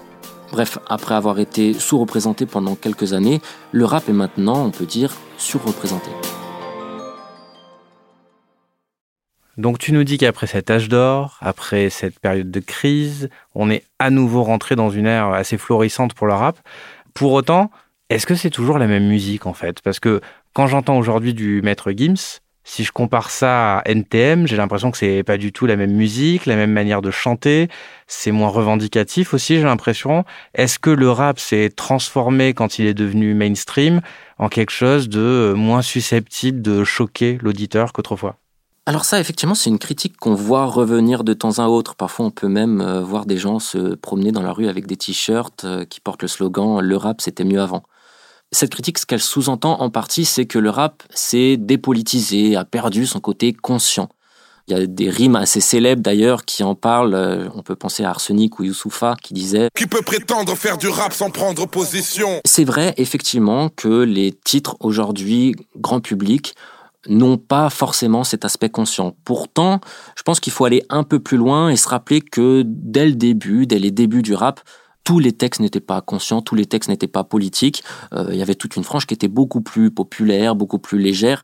Bref, 0.51 0.79
après 0.87 1.13
avoir 1.13 1.39
été 1.39 1.73
sous-représenté 1.73 2.45
pendant 2.45 2.75
quelques 2.75 3.13
années, 3.13 3.41
le 3.71 3.85
rap 3.85 4.07
est 4.07 4.13
maintenant, 4.13 4.65
on 4.65 4.71
peut 4.71 4.85
dire, 4.85 5.13
surreprésenté. 5.37 6.09
Donc 9.57 9.79
tu 9.79 9.91
nous 9.91 10.03
dis 10.03 10.17
qu'après 10.17 10.47
cet 10.47 10.69
âge 10.69 10.87
d'or, 10.87 11.37
après 11.41 11.89
cette 11.89 12.19
période 12.19 12.51
de 12.51 12.59
crise, 12.59 13.29
on 13.55 13.69
est 13.71 13.83
à 13.97 14.09
nouveau 14.11 14.43
rentré 14.43 14.75
dans 14.75 14.89
une 14.89 15.07
ère 15.07 15.29
assez 15.29 15.57
florissante 15.57 16.13
pour 16.13 16.27
le 16.27 16.33
rap. 16.33 16.59
Pour 17.15 17.33
autant, 17.33 17.71
est-ce 18.09 18.27
que 18.27 18.35
c'est 18.35 18.51
toujours 18.51 18.77
la 18.77 18.87
même 18.87 19.07
musique 19.07 19.47
en 19.47 19.53
fait? 19.53 19.81
Parce 19.81 19.99
que 19.99 20.21
quand 20.53 20.67
j'entends 20.67 20.97
aujourd'hui 20.97 21.33
du 21.33 21.61
maître 21.63 21.91
Gims, 21.91 22.39
si 22.67 22.83
je 22.83 22.91
compare 22.91 23.31
ça 23.31 23.77
à 23.77 23.89
NTM, 23.89 24.45
j'ai 24.45 24.57
l'impression 24.57 24.91
que 24.91 24.97
c'est 24.97 25.23
pas 25.23 25.37
du 25.37 25.53
tout 25.53 25.65
la 25.65 25.77
même 25.77 25.93
musique, 25.93 26.45
la 26.45 26.57
même 26.57 26.73
manière 26.73 27.01
de 27.01 27.11
chanter. 27.11 27.69
C'est 28.07 28.31
moins 28.31 28.49
revendicatif 28.49 29.33
aussi, 29.33 29.55
j'ai 29.55 29.63
l'impression. 29.63 30.25
Est-ce 30.53 30.77
que 30.77 30.89
le 30.89 31.09
rap 31.09 31.39
s'est 31.39 31.71
transformé 31.73 32.53
quand 32.53 32.77
il 32.77 32.85
est 32.85 32.93
devenu 32.93 33.33
mainstream 33.33 34.01
en 34.37 34.49
quelque 34.49 34.71
chose 34.71 35.07
de 35.07 35.53
moins 35.55 35.81
susceptible 35.81 36.61
de 36.61 36.83
choquer 36.83 37.39
l'auditeur 37.41 37.93
qu'autrefois? 37.93 38.35
Alors 38.85 39.05
ça, 39.05 39.21
effectivement, 39.21 39.55
c'est 39.55 39.69
une 39.69 39.79
critique 39.79 40.17
qu'on 40.17 40.35
voit 40.35 40.65
revenir 40.65 41.23
de 41.23 41.31
temps 41.33 41.59
à 41.59 41.67
autre. 41.67 41.95
Parfois, 41.95 42.25
on 42.25 42.31
peut 42.31 42.49
même 42.49 42.81
euh, 42.81 43.01
voir 43.01 43.25
des 43.25 43.37
gens 43.37 43.59
se 43.59 43.95
promener 43.95 44.33
dans 44.33 44.43
la 44.43 44.51
rue 44.51 44.67
avec 44.67 44.87
des 44.87 44.97
t-shirts 44.97 45.63
euh, 45.63 45.85
qui 45.85 46.01
portent 46.01 46.21
le 46.21 46.27
slogan⁇ 46.27 46.79
Le 46.81 46.97
rap, 46.97 47.21
c'était 47.21 47.45
mieux 47.45 47.61
avant⁇ 47.61 47.77
cette 48.51 48.71
critique, 48.71 48.97
ce 48.97 49.05
qu'elle 49.05 49.21
sous-entend 49.21 49.81
en 49.81 49.89
partie, 49.89 50.25
c'est 50.25 50.45
que 50.45 50.59
le 50.59 50.69
rap 50.69 51.03
s'est 51.13 51.57
dépolitisé, 51.57 52.55
a 52.55 52.65
perdu 52.65 53.05
son 53.05 53.19
côté 53.19 53.53
conscient. 53.53 54.09
Il 54.67 54.77
y 54.77 54.81
a 54.81 54.85
des 54.85 55.09
rimes 55.09 55.37
assez 55.37 55.61
célèbres 55.61 56.01
d'ailleurs 56.01 56.43
qui 56.43 56.61
en 56.61 56.75
parlent. 56.75 57.13
Euh, 57.13 57.47
on 57.55 57.61
peut 57.61 57.75
penser 57.75 58.03
à 58.03 58.09
Arsenic 58.09 58.59
ou 58.59 58.65
Youssoufa 58.65 59.15
qui 59.21 59.33
disait 59.33 59.69
Qui 59.73 59.87
peut 59.87 60.01
prétendre 60.01 60.55
faire 60.55 60.77
du 60.77 60.89
rap 60.89 61.13
sans 61.13 61.29
prendre 61.29 61.65
position? 61.67 62.41
C'est 62.43 62.65
vrai 62.65 62.93
effectivement 62.97 63.69
que 63.69 64.03
les 64.03 64.33
titres 64.33 64.75
aujourd'hui 64.81 65.55
grand 65.77 66.01
public 66.01 66.53
n'ont 67.07 67.37
pas 67.37 67.69
forcément 67.69 68.25
cet 68.25 68.43
aspect 68.43 68.69
conscient. 68.69 69.15
Pourtant, 69.23 69.79
je 70.17 70.23
pense 70.23 70.41
qu'il 70.41 70.51
faut 70.51 70.65
aller 70.65 70.83
un 70.89 71.03
peu 71.03 71.19
plus 71.19 71.37
loin 71.37 71.69
et 71.69 71.77
se 71.77 71.87
rappeler 71.87 72.19
que 72.19 72.63
dès 72.65 73.05
le 73.05 73.13
début, 73.13 73.67
dès 73.67 73.79
les 73.79 73.91
débuts 73.91 74.21
du 74.21 74.33
rap, 74.33 74.59
tous 75.07 75.19
les 75.19 75.31
textes 75.31 75.61
n'étaient 75.61 75.79
pas 75.79 76.01
conscients, 76.01 76.41
tous 76.41 76.55
les 76.55 76.65
textes 76.65 76.89
n'étaient 76.89 77.07
pas 77.07 77.23
politiques. 77.23 77.81
Euh, 78.11 78.27
il 78.31 78.35
y 78.35 78.41
avait 78.41 78.55
toute 78.55 78.75
une 78.75 78.83
frange 78.83 79.05
qui 79.05 79.13
était 79.13 79.29
beaucoup 79.29 79.61
plus 79.61 79.89
populaire, 79.89 80.53
beaucoup 80.53 80.79
plus 80.79 80.99
légère. 80.99 81.43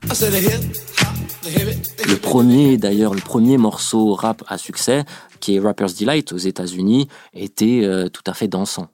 Le 2.05 2.15
premier, 2.17 2.75
d'ailleurs, 2.75 3.13
le 3.13 3.21
premier 3.21 3.57
morceau 3.57 4.15
rap 4.15 4.43
à 4.49 4.57
succès, 4.57 5.05
qui 5.39 5.55
est 5.55 5.61
Rapper's 5.61 5.95
Delight 5.95 6.33
aux 6.33 6.37
États-Unis, 6.37 7.07
était 7.33 7.83
euh, 7.85 8.09
tout 8.09 8.23
à 8.27 8.33
fait 8.33 8.49
dansant. 8.49 8.89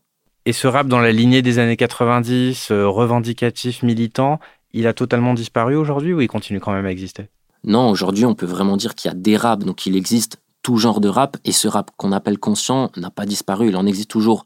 Et 0.45 0.53
ce 0.53 0.67
rap 0.67 0.87
dans 0.87 0.99
la 0.99 1.11
lignée 1.11 1.41
des 1.41 1.57
années 1.57 1.75
90, 1.75 2.69
euh, 2.69 2.87
revendicatif, 2.87 3.81
militant, 3.81 4.39
il 4.71 4.85
a 4.85 4.93
totalement 4.93 5.33
disparu 5.33 5.75
aujourd'hui 5.77 6.13
ou 6.13 6.21
il 6.21 6.27
continue 6.27 6.59
quand 6.59 6.73
même 6.73 6.85
à 6.85 6.91
exister? 6.91 7.29
Non, 7.63 7.89
aujourd'hui, 7.89 8.25
on 8.25 8.35
peut 8.35 8.45
vraiment 8.45 8.77
dire 8.77 8.93
qu'il 8.93 9.09
y 9.09 9.11
a 9.11 9.17
des 9.17 9.35
raps, 9.35 9.65
donc 9.65 9.87
il 9.87 9.95
existe 9.95 10.37
tout 10.61 10.77
genre 10.77 10.99
de 10.99 11.09
rap, 11.09 11.37
et 11.43 11.53
ce 11.53 11.67
rap 11.67 11.89
qu'on 11.97 12.11
appelle 12.11 12.37
conscient 12.37 12.91
n'a 12.97 13.09
pas 13.09 13.25
disparu, 13.25 13.69
il 13.69 13.75
en 13.75 13.87
existe 13.87 14.11
toujours. 14.11 14.45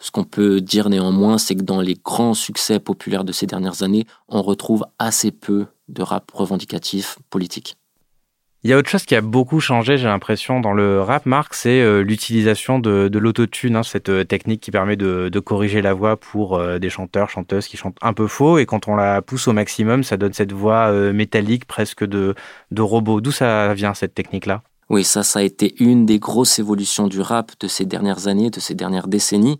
Ce 0.00 0.10
qu'on 0.10 0.24
peut 0.24 0.62
dire 0.62 0.88
néanmoins, 0.88 1.36
c'est 1.36 1.54
que 1.54 1.62
dans 1.62 1.82
les 1.82 1.94
grands 1.94 2.34
succès 2.34 2.80
populaires 2.80 3.24
de 3.24 3.32
ces 3.32 3.46
dernières 3.46 3.82
années, 3.82 4.06
on 4.28 4.40
retrouve 4.40 4.86
assez 4.98 5.30
peu 5.30 5.66
de 5.88 6.02
rap 6.02 6.30
revendicatif 6.32 7.18
politique. 7.28 7.76
Il 8.62 8.68
y 8.68 8.74
a 8.74 8.78
autre 8.78 8.90
chose 8.90 9.04
qui 9.04 9.14
a 9.14 9.22
beaucoup 9.22 9.60
changé, 9.60 9.96
j'ai 9.96 10.06
l'impression, 10.06 10.60
dans 10.60 10.74
le 10.74 11.00
rap, 11.00 11.24
Marc, 11.24 11.54
c'est 11.54 11.80
euh, 11.80 12.00
l'utilisation 12.00 12.78
de, 12.78 13.10
l'autotune, 13.18 13.76
hein, 13.76 13.82
cette 13.82 14.10
euh, 14.10 14.22
technique 14.22 14.60
qui 14.60 14.70
permet 14.70 14.96
de, 14.96 15.30
corriger 15.40 15.80
la 15.80 15.94
voix 15.94 16.18
pour 16.18 16.56
euh, 16.56 16.78
des 16.78 16.90
chanteurs, 16.90 17.30
chanteuses 17.30 17.68
qui 17.68 17.78
chantent 17.78 17.96
un 18.02 18.12
peu 18.12 18.26
faux, 18.26 18.58
et 18.58 18.66
quand 18.66 18.86
on 18.86 18.96
la 18.96 19.22
pousse 19.22 19.48
au 19.48 19.54
maximum, 19.54 20.04
ça 20.04 20.18
donne 20.18 20.34
cette 20.34 20.52
voix 20.52 20.92
métallique, 21.12 21.64
presque 21.64 22.04
de, 22.04 22.34
de 22.70 22.82
robot. 22.82 23.22
D'où 23.22 23.32
ça 23.32 23.72
vient, 23.72 23.94
cette 23.94 24.14
technique-là? 24.14 24.62
Oui, 24.90 25.04
ça, 25.04 25.22
ça 25.22 25.38
a 25.38 25.42
été 25.42 25.74
une 25.82 26.04
des 26.04 26.18
grosses 26.18 26.58
évolutions 26.58 27.06
du 27.06 27.20
rap 27.20 27.52
de 27.60 27.68
ces 27.68 27.86
dernières 27.86 28.26
années, 28.26 28.50
de 28.50 28.60
ces 28.60 28.74
dernières 28.74 29.08
décennies. 29.08 29.58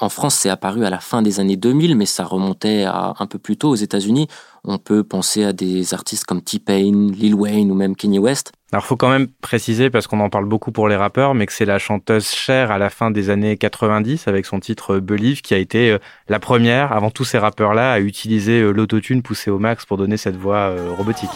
En 0.00 0.08
France, 0.08 0.34
c'est 0.34 0.50
apparu 0.50 0.84
à 0.84 0.90
la 0.90 0.98
fin 0.98 1.22
des 1.22 1.38
années 1.38 1.56
2000, 1.56 1.96
mais 1.96 2.06
ça 2.06 2.24
remontait 2.24 2.82
à 2.84 3.14
un 3.18 3.26
peu 3.26 3.38
plus 3.38 3.56
tôt 3.56 3.70
aux 3.70 3.76
États-Unis. 3.76 4.26
On 4.64 4.78
peut 4.78 5.04
penser 5.04 5.44
à 5.44 5.52
des 5.52 5.94
artistes 5.94 6.24
comme 6.24 6.42
T-Pain, 6.42 7.10
Lil 7.12 7.34
Wayne 7.34 7.70
ou 7.70 7.74
même 7.74 7.94
Kanye 7.94 8.18
West. 8.18 8.52
Alors, 8.72 8.84
faut 8.84 8.96
quand 8.96 9.08
même 9.08 9.28
préciser, 9.28 9.90
parce 9.90 10.08
qu'on 10.08 10.18
en 10.18 10.30
parle 10.30 10.46
beaucoup 10.46 10.72
pour 10.72 10.88
les 10.88 10.96
rappeurs, 10.96 11.34
mais 11.34 11.46
que 11.46 11.52
c'est 11.52 11.64
la 11.64 11.78
chanteuse 11.78 12.26
Cher 12.26 12.72
à 12.72 12.78
la 12.78 12.90
fin 12.90 13.12
des 13.12 13.30
années 13.30 13.56
90 13.56 14.26
avec 14.26 14.46
son 14.46 14.58
titre 14.58 14.98
Believe 14.98 15.42
qui 15.42 15.54
a 15.54 15.58
été 15.58 15.92
euh, 15.92 15.98
la 16.28 16.40
première, 16.40 16.92
avant 16.92 17.10
tous 17.10 17.24
ces 17.24 17.38
rappeurs-là, 17.38 17.92
à 17.92 18.00
utiliser 18.00 18.60
euh, 18.60 18.72
l'autotune 18.72 19.22
poussé 19.22 19.48
au 19.50 19.60
max 19.60 19.86
pour 19.86 19.96
donner 19.96 20.16
cette 20.16 20.36
voix 20.36 20.70
euh, 20.70 20.92
robotique. 20.96 21.30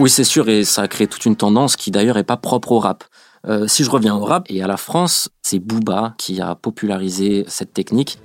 Oui, 0.00 0.10
c'est 0.10 0.24
sûr, 0.24 0.48
et 0.48 0.64
ça 0.64 0.82
a 0.82 0.88
créé 0.88 1.06
toute 1.06 1.24
une 1.26 1.36
tendance 1.36 1.76
qui 1.76 1.92
d'ailleurs 1.92 2.16
n'est 2.16 2.24
pas 2.24 2.36
propre 2.36 2.72
au 2.72 2.80
rap. 2.80 3.04
Euh, 3.48 3.66
si 3.66 3.82
je 3.82 3.90
reviens 3.90 4.14
au 4.14 4.24
rap 4.24 4.46
et 4.50 4.62
à 4.62 4.68
la 4.68 4.76
France, 4.76 5.28
c'est 5.42 5.58
Booba 5.58 6.14
qui 6.16 6.40
a 6.40 6.54
popularisé 6.54 7.44
cette 7.48 7.72
technique. 7.72 8.18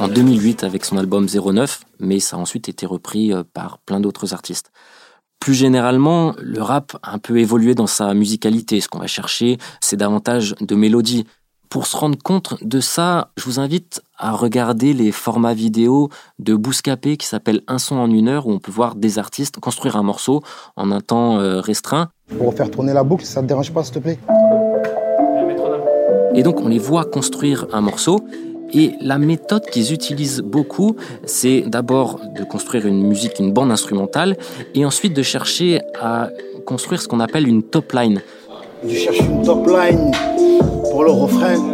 En 0.00 0.08
2008 0.08 0.64
avec 0.64 0.84
son 0.84 0.96
album 0.96 1.26
09, 1.26 1.80
mais 2.00 2.18
ça 2.18 2.36
a 2.36 2.38
ensuite 2.40 2.68
été 2.68 2.84
repris 2.84 3.32
euh, 3.32 3.44
par 3.52 3.78
plein 3.78 4.00
d'autres 4.00 4.34
artistes. 4.34 4.72
Plus 5.38 5.54
généralement, 5.54 6.34
le 6.40 6.60
rap 6.60 6.96
a 7.02 7.14
un 7.14 7.18
peu 7.18 7.38
évolué 7.38 7.76
dans 7.76 7.86
sa 7.86 8.12
musicalité. 8.12 8.80
Ce 8.80 8.88
qu'on 8.88 8.98
va 8.98 9.06
chercher, 9.06 9.58
c'est 9.80 9.96
davantage 9.96 10.56
de 10.60 10.74
mélodies. 10.74 11.26
Pour 11.68 11.86
se 11.86 11.96
rendre 11.96 12.16
compte 12.22 12.54
de 12.62 12.80
ça, 12.80 13.28
je 13.36 13.44
vous 13.44 13.60
invite 13.60 14.00
à 14.16 14.32
regarder 14.32 14.94
les 14.94 15.12
formats 15.12 15.52
vidéo 15.52 16.08
de 16.38 16.54
Bouscapé 16.54 17.18
qui 17.18 17.26
s'appelle 17.26 17.60
Un 17.68 17.78
son 17.78 17.96
en 17.96 18.10
une 18.10 18.28
heure 18.28 18.46
où 18.46 18.52
on 18.52 18.58
peut 18.58 18.72
voir 18.72 18.94
des 18.94 19.18
artistes 19.18 19.60
construire 19.60 19.96
un 19.96 20.02
morceau 20.02 20.42
en 20.76 20.90
un 20.90 21.00
temps 21.00 21.38
euh, 21.38 21.60
restreint. 21.60 22.08
Pour 22.38 22.54
faire 22.54 22.70
tourner 22.70 22.94
la 22.94 23.04
boucle, 23.04 23.26
ça 23.26 23.42
te 23.42 23.46
dérange 23.46 23.70
pas 23.70 23.84
s'il 23.84 23.94
te 23.94 23.98
plaît? 23.98 24.18
Et 26.34 26.42
donc 26.42 26.60
on 26.60 26.68
les 26.68 26.78
voit 26.78 27.04
construire 27.04 27.66
un 27.72 27.82
morceau 27.82 28.20
et 28.72 28.92
la 29.02 29.18
méthode 29.18 29.66
qu'ils 29.66 29.92
utilisent 29.92 30.40
beaucoup, 30.40 30.96
c'est 31.24 31.62
d'abord 31.66 32.20
de 32.34 32.44
construire 32.44 32.86
une 32.86 33.06
musique, 33.06 33.38
une 33.38 33.52
bande 33.52 33.70
instrumentale, 33.70 34.36
et 34.74 34.84
ensuite 34.84 35.14
de 35.14 35.22
chercher 35.22 35.80
à 36.00 36.28
construire 36.66 37.00
ce 37.00 37.08
qu'on 37.08 37.20
appelle 37.20 37.48
une 37.48 37.62
top 37.62 37.92
line. 37.92 38.22
Je 38.86 38.94
cherche 38.94 39.20
une 39.20 39.42
top 39.42 39.66
line. 39.66 40.12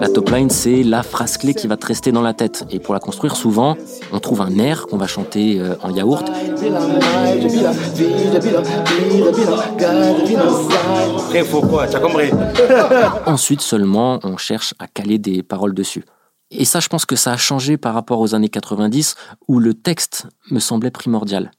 La 0.00 0.08
top 0.08 0.30
line, 0.30 0.50
c'est 0.50 0.82
la 0.82 1.02
phrase 1.02 1.38
clé 1.38 1.54
qui 1.54 1.66
va 1.66 1.78
te 1.78 1.86
rester 1.86 2.12
dans 2.12 2.20
la 2.20 2.34
tête. 2.34 2.66
Et 2.70 2.78
pour 2.78 2.92
la 2.92 3.00
construire, 3.00 3.36
souvent, 3.36 3.74
on 4.12 4.20
trouve 4.20 4.42
un 4.42 4.58
air 4.58 4.86
qu'on 4.86 4.98
va 4.98 5.06
chanter 5.06 5.58
euh, 5.58 5.76
en 5.82 5.88
yaourt. 5.88 6.28
Ensuite 13.26 13.62
seulement, 13.62 14.20
on 14.24 14.36
cherche 14.36 14.74
à 14.78 14.88
caler 14.88 15.18
des 15.18 15.42
paroles 15.42 15.72
dessus. 15.72 16.04
Et 16.50 16.66
ça, 16.66 16.80
je 16.80 16.88
pense 16.88 17.06
que 17.06 17.16
ça 17.16 17.32
a 17.32 17.38
changé 17.38 17.78
par 17.78 17.94
rapport 17.94 18.20
aux 18.20 18.34
années 18.34 18.50
90 18.50 19.14
où 19.48 19.58
le 19.58 19.72
texte 19.72 20.26
me 20.50 20.58
semblait 20.58 20.90
primordial. 20.90 21.50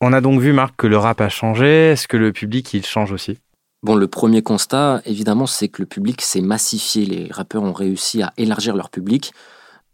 On 0.00 0.12
a 0.12 0.20
donc 0.20 0.40
vu, 0.40 0.52
Marc, 0.52 0.76
que 0.76 0.86
le 0.86 0.98
rap 0.98 1.20
a 1.20 1.28
changé. 1.28 1.90
Est-ce 1.90 2.06
que 2.06 2.16
le 2.16 2.32
public, 2.32 2.72
il 2.74 2.86
change 2.86 3.10
aussi? 3.10 3.38
Bon, 3.82 3.96
le 3.96 4.06
premier 4.06 4.42
constat, 4.42 5.02
évidemment, 5.06 5.46
c'est 5.46 5.68
que 5.68 5.82
le 5.82 5.86
public 5.86 6.20
s'est 6.22 6.40
massifié. 6.40 7.04
Les 7.04 7.28
rappeurs 7.32 7.64
ont 7.64 7.72
réussi 7.72 8.22
à 8.22 8.32
élargir 8.36 8.76
leur 8.76 8.90
public. 8.90 9.32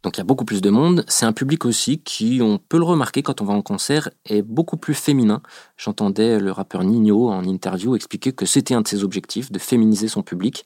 Donc 0.03 0.17
il 0.17 0.19
y 0.19 0.21
a 0.21 0.25
beaucoup 0.25 0.45
plus 0.45 0.61
de 0.61 0.69
monde. 0.69 1.05
C'est 1.09 1.25
un 1.25 1.33
public 1.33 1.65
aussi 1.65 1.99
qui, 2.01 2.41
on 2.43 2.59
peut 2.59 2.77
le 2.77 2.85
remarquer 2.85 3.23
quand 3.23 3.41
on 3.41 3.47
va 3.47 3.55
en 3.55 3.63
concert, 3.63 4.11
est 4.27 4.43
beaucoup 4.43 4.77
plus 4.77 4.95
féminin. 4.95 5.43
J'entendais 5.79 6.39
le 6.39 6.53
rappeur 6.53 6.85
Nino 6.85 7.31
en 7.31 7.45
interview 7.45 7.97
expliquer 7.97 8.33
que 8.33 8.45
c'était 8.45 8.75
un 8.75 8.83
de 8.83 8.89
ses 8.89 9.05
objectifs, 9.05 9.51
de 9.51 9.59
féminiser 9.59 10.09
son 10.09 10.23
public. 10.23 10.65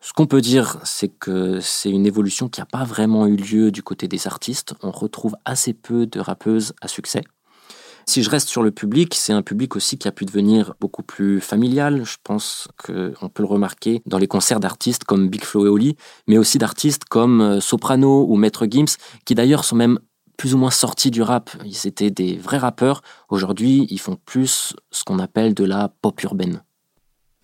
Ce 0.00 0.12
qu'on 0.12 0.26
peut 0.26 0.40
dire, 0.40 0.78
c'est 0.84 1.08
que 1.08 1.60
c'est 1.60 1.90
une 1.90 2.06
évolution 2.06 2.48
qui 2.48 2.60
n'a 2.60 2.66
pas 2.66 2.84
vraiment 2.84 3.26
eu 3.26 3.36
lieu 3.36 3.70
du 3.72 3.82
côté 3.82 4.06
des 4.08 4.28
artistes. 4.28 4.74
On 4.82 4.92
retrouve 4.92 5.36
assez 5.44 5.72
peu 5.74 6.06
de 6.06 6.20
rappeuses 6.20 6.72
à 6.80 6.88
succès. 6.88 7.22
Si 8.06 8.22
je 8.22 8.30
reste 8.30 8.48
sur 8.48 8.62
le 8.62 8.70
public, 8.70 9.14
c'est 9.14 9.32
un 9.32 9.42
public 9.42 9.76
aussi 9.76 9.98
qui 9.98 10.08
a 10.08 10.12
pu 10.12 10.24
devenir 10.24 10.74
beaucoup 10.80 11.02
plus 11.02 11.40
familial. 11.40 12.04
Je 12.04 12.16
pense 12.22 12.68
qu'on 12.84 13.28
peut 13.28 13.42
le 13.42 13.48
remarquer 13.48 14.02
dans 14.06 14.18
les 14.18 14.26
concerts 14.26 14.60
d'artistes 14.60 15.04
comme 15.04 15.28
Big 15.28 15.44
Flo 15.44 15.66
et 15.66 15.68
Oli, 15.68 15.96
mais 16.26 16.38
aussi 16.38 16.58
d'artistes 16.58 17.04
comme 17.04 17.40
euh, 17.40 17.60
Soprano 17.60 18.26
ou 18.28 18.36
Maître 18.36 18.66
Gims, 18.68 18.96
qui 19.24 19.34
d'ailleurs 19.34 19.64
sont 19.64 19.76
même 19.76 19.98
plus 20.36 20.54
ou 20.54 20.58
moins 20.58 20.70
sortis 20.70 21.10
du 21.10 21.22
rap. 21.22 21.50
Ils 21.64 21.86
étaient 21.86 22.10
des 22.10 22.36
vrais 22.36 22.58
rappeurs. 22.58 23.02
Aujourd'hui, 23.28 23.86
ils 23.90 24.00
font 24.00 24.16
plus 24.24 24.74
ce 24.90 25.04
qu'on 25.04 25.18
appelle 25.18 25.54
de 25.54 25.64
la 25.64 25.92
pop 26.02 26.20
urbaine. 26.22 26.62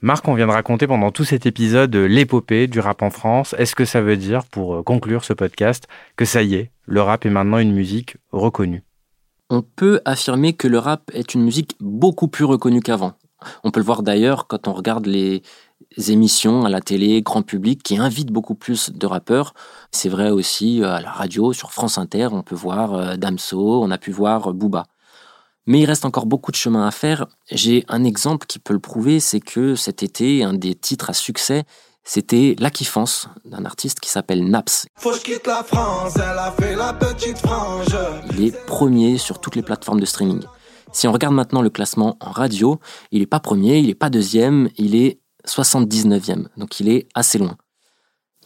Marc, 0.00 0.28
on 0.28 0.34
vient 0.34 0.46
de 0.46 0.52
raconter 0.52 0.86
pendant 0.86 1.10
tout 1.10 1.24
cet 1.24 1.44
épisode 1.44 1.94
l'épopée 1.94 2.68
du 2.68 2.78
rap 2.78 3.02
en 3.02 3.10
France. 3.10 3.54
Est-ce 3.58 3.74
que 3.74 3.84
ça 3.84 4.00
veut 4.00 4.16
dire, 4.16 4.44
pour 4.44 4.76
euh, 4.76 4.82
conclure 4.82 5.24
ce 5.24 5.32
podcast, 5.32 5.88
que 6.16 6.24
ça 6.24 6.42
y 6.42 6.54
est, 6.54 6.70
le 6.86 7.02
rap 7.02 7.26
est 7.26 7.30
maintenant 7.30 7.58
une 7.58 7.72
musique 7.72 8.16
reconnue? 8.30 8.84
On 9.50 9.62
peut 9.62 10.02
affirmer 10.04 10.52
que 10.52 10.68
le 10.68 10.78
rap 10.78 11.10
est 11.14 11.32
une 11.32 11.42
musique 11.42 11.74
beaucoup 11.80 12.28
plus 12.28 12.44
reconnue 12.44 12.82
qu'avant. 12.82 13.14
On 13.64 13.70
peut 13.70 13.80
le 13.80 13.86
voir 13.86 14.02
d'ailleurs 14.02 14.46
quand 14.46 14.68
on 14.68 14.74
regarde 14.74 15.06
les 15.06 15.42
émissions 16.08 16.66
à 16.66 16.68
la 16.68 16.82
télé, 16.82 17.22
grand 17.22 17.40
public, 17.40 17.82
qui 17.82 17.96
invitent 17.96 18.30
beaucoup 18.30 18.54
plus 18.54 18.90
de 18.90 19.06
rappeurs. 19.06 19.54
C'est 19.90 20.10
vrai 20.10 20.28
aussi 20.30 20.82
euh, 20.82 20.92
à 20.92 21.00
la 21.00 21.10
radio, 21.10 21.54
sur 21.54 21.72
France 21.72 21.96
Inter, 21.96 22.28
on 22.32 22.42
peut 22.42 22.54
voir 22.54 22.94
euh, 22.94 23.16
Damso, 23.16 23.82
on 23.82 23.90
a 23.90 23.96
pu 23.96 24.10
voir 24.10 24.52
Booba. 24.52 24.84
Mais 25.66 25.80
il 25.80 25.86
reste 25.86 26.04
encore 26.04 26.26
beaucoup 26.26 26.50
de 26.50 26.56
chemin 26.56 26.86
à 26.86 26.90
faire. 26.90 27.26
J'ai 27.50 27.84
un 27.88 28.04
exemple 28.04 28.46
qui 28.46 28.58
peut 28.58 28.74
le 28.74 28.80
prouver, 28.80 29.18
c'est 29.18 29.40
que 29.40 29.74
cet 29.76 30.02
été, 30.02 30.44
un 30.44 30.54
des 30.54 30.74
titres 30.74 31.10
à 31.10 31.14
succès, 31.14 31.64
c'était 32.08 32.56
La 32.58 32.70
Kiffance 32.70 33.28
d'un 33.44 33.66
artiste 33.66 34.00
qui 34.00 34.08
s'appelle 34.08 34.48
Naps. 34.48 34.86
Il 38.32 38.44
est 38.44 38.66
premier 38.66 39.18
sur 39.18 39.40
toutes 39.40 39.56
les 39.56 39.62
plateformes 39.62 40.00
de 40.00 40.06
streaming. 40.06 40.42
Si 40.90 41.06
on 41.06 41.12
regarde 41.12 41.34
maintenant 41.34 41.60
le 41.60 41.68
classement 41.68 42.16
en 42.20 42.30
radio, 42.30 42.80
il 43.12 43.20
n'est 43.20 43.26
pas 43.26 43.40
premier, 43.40 43.76
il 43.76 43.88
n'est 43.88 43.94
pas 43.94 44.08
deuxième, 44.08 44.70
il 44.78 44.96
est 44.96 45.20
79e, 45.46 46.46
donc 46.56 46.80
il 46.80 46.88
est 46.88 47.06
assez 47.14 47.36
loin. 47.36 47.58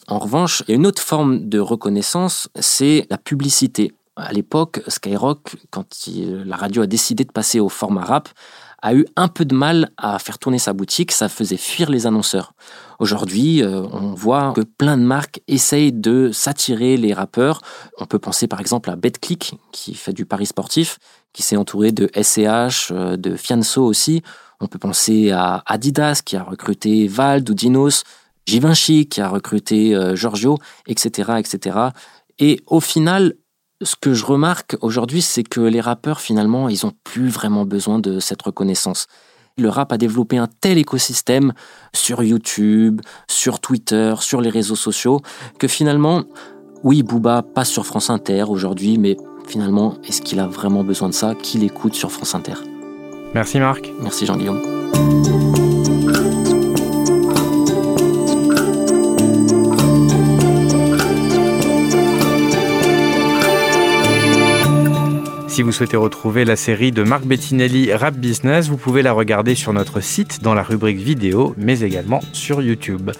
En 0.08 0.18
revanche, 0.18 0.64
il 0.66 0.70
y 0.70 0.72
a 0.72 0.74
une 0.74 0.86
autre 0.86 1.00
forme 1.00 1.48
de 1.48 1.60
reconnaissance, 1.60 2.48
c'est 2.58 3.06
la 3.10 3.16
publicité 3.16 3.92
à 4.16 4.32
l'époque, 4.32 4.82
Skyrock, 4.88 5.54
quand 5.70 5.86
la 6.06 6.56
radio 6.56 6.82
a 6.82 6.86
décidé 6.88 7.24
de 7.24 7.32
passer 7.32 7.60
au 7.60 7.68
format 7.68 8.04
rap, 8.04 8.28
a 8.82 8.94
eu 8.94 9.06
un 9.16 9.28
peu 9.28 9.44
de 9.44 9.54
mal 9.54 9.90
à 9.96 10.18
faire 10.18 10.38
tourner 10.38 10.58
sa 10.58 10.72
boutique, 10.72 11.12
ça 11.12 11.28
faisait 11.28 11.56
fuir 11.56 11.88
les 11.88 12.06
annonceurs. 12.06 12.52
Aujourd'hui, 12.98 13.62
euh, 13.62 13.82
on 13.92 14.12
voit 14.12 14.52
que 14.54 14.60
plein 14.60 14.96
de 14.96 15.02
marques 15.02 15.40
essayent 15.48 15.92
de 15.92 16.30
s'attirer 16.32 16.96
les 16.96 17.12
rappeurs. 17.12 17.60
On 17.98 18.06
peut 18.06 18.18
penser 18.18 18.48
par 18.48 18.60
exemple 18.60 18.90
à 18.90 18.96
BetClick, 18.96 19.54
qui 19.70 19.94
fait 19.94 20.12
du 20.12 20.26
pari 20.26 20.46
sportif, 20.46 20.98
qui 21.32 21.42
s'est 21.42 21.56
entouré 21.56 21.92
de 21.92 22.10
SCH, 22.14 22.90
euh, 22.90 23.16
de 23.16 23.36
Fianso 23.36 23.84
aussi. 23.84 24.22
On 24.60 24.66
peut 24.66 24.78
penser 24.78 25.30
à 25.30 25.62
Adidas, 25.66 26.20
qui 26.24 26.36
a 26.36 26.42
recruté 26.42 27.06
Vald 27.06 27.48
ou 27.48 27.54
Dinos, 27.54 28.02
Givenchy, 28.46 29.08
qui 29.08 29.20
a 29.20 29.28
recruté 29.28 29.94
euh, 29.94 30.16
Giorgio, 30.16 30.58
etc., 30.86 31.34
etc. 31.38 31.76
Et 32.38 32.60
au 32.66 32.80
final, 32.80 33.34
ce 33.82 33.96
que 33.96 34.14
je 34.14 34.24
remarque 34.24 34.76
aujourd'hui, 34.80 35.22
c'est 35.22 35.42
que 35.42 35.60
les 35.60 35.80
rappeurs, 35.80 36.20
finalement, 36.20 36.68
ils 36.68 36.80
n'ont 36.84 36.92
plus 37.04 37.28
vraiment 37.28 37.64
besoin 37.64 37.98
de 37.98 38.20
cette 38.20 38.42
reconnaissance. 38.42 39.06
Le 39.58 39.68
rap 39.68 39.92
a 39.92 39.98
développé 39.98 40.38
un 40.38 40.48
tel 40.60 40.78
écosystème 40.78 41.52
sur 41.92 42.22
YouTube, 42.22 43.00
sur 43.28 43.60
Twitter, 43.60 44.14
sur 44.20 44.40
les 44.40 44.50
réseaux 44.50 44.76
sociaux, 44.76 45.20
que 45.58 45.68
finalement, 45.68 46.24
oui, 46.82 47.02
Booba 47.02 47.42
passe 47.42 47.70
sur 47.70 47.86
France 47.86 48.10
Inter 48.10 48.44
aujourd'hui, 48.48 48.98
mais 48.98 49.16
finalement, 49.46 49.94
est-ce 50.04 50.22
qu'il 50.22 50.40
a 50.40 50.46
vraiment 50.46 50.84
besoin 50.84 51.08
de 51.08 51.14
ça 51.14 51.34
Qu'il 51.34 51.64
écoute 51.64 51.94
sur 51.94 52.10
France 52.10 52.34
Inter? 52.34 52.54
Merci 53.34 53.60
Marc. 53.60 53.90
Merci 54.00 54.26
Jean-Guillaume. 54.26 55.71
Si 65.62 65.64
vous 65.64 65.70
souhaitez 65.70 65.96
retrouver 65.96 66.44
la 66.44 66.56
série 66.56 66.90
de 66.90 67.04
Marc 67.04 67.24
Bettinelli 67.24 67.94
Rap 67.94 68.16
Business, 68.16 68.68
vous 68.68 68.76
pouvez 68.76 69.00
la 69.00 69.12
regarder 69.12 69.54
sur 69.54 69.72
notre 69.72 70.00
site 70.00 70.42
dans 70.42 70.54
la 70.54 70.64
rubrique 70.64 70.98
vidéo, 70.98 71.54
mais 71.56 71.82
également 71.82 72.18
sur 72.32 72.60
YouTube. 72.60 73.12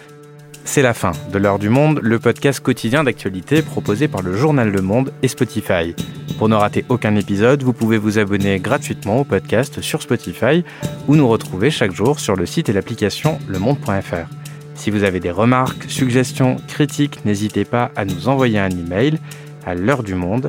C'est 0.64 0.82
la 0.82 0.92
fin 0.92 1.12
de 1.32 1.38
l'heure 1.38 1.60
du 1.60 1.68
monde, 1.68 2.00
le 2.02 2.18
podcast 2.18 2.58
quotidien 2.58 3.04
d'actualité 3.04 3.62
proposé 3.62 4.08
par 4.08 4.22
le 4.22 4.34
journal 4.36 4.70
Le 4.70 4.82
Monde 4.82 5.12
et 5.22 5.28
Spotify. 5.28 5.94
Pour 6.36 6.48
ne 6.48 6.56
rater 6.56 6.84
aucun 6.88 7.14
épisode, 7.14 7.62
vous 7.62 7.72
pouvez 7.72 7.96
vous 7.96 8.18
abonner 8.18 8.58
gratuitement 8.58 9.20
au 9.20 9.24
podcast 9.24 9.80
sur 9.80 10.02
Spotify 10.02 10.64
ou 11.06 11.14
nous 11.14 11.28
retrouver 11.28 11.70
chaque 11.70 11.92
jour 11.92 12.18
sur 12.18 12.34
le 12.34 12.44
site 12.44 12.68
et 12.68 12.72
l'application 12.72 13.38
lemonde.fr. 13.46 14.26
Si 14.74 14.90
vous 14.90 15.04
avez 15.04 15.20
des 15.20 15.30
remarques, 15.30 15.84
suggestions, 15.86 16.56
critiques, 16.66 17.24
n'hésitez 17.24 17.64
pas 17.64 17.92
à 17.94 18.04
nous 18.04 18.26
envoyer 18.26 18.58
un 18.58 18.70
email 18.70 19.20
à 19.64 19.76
l'heure 19.76 20.02
du 20.02 20.16
monde 20.16 20.48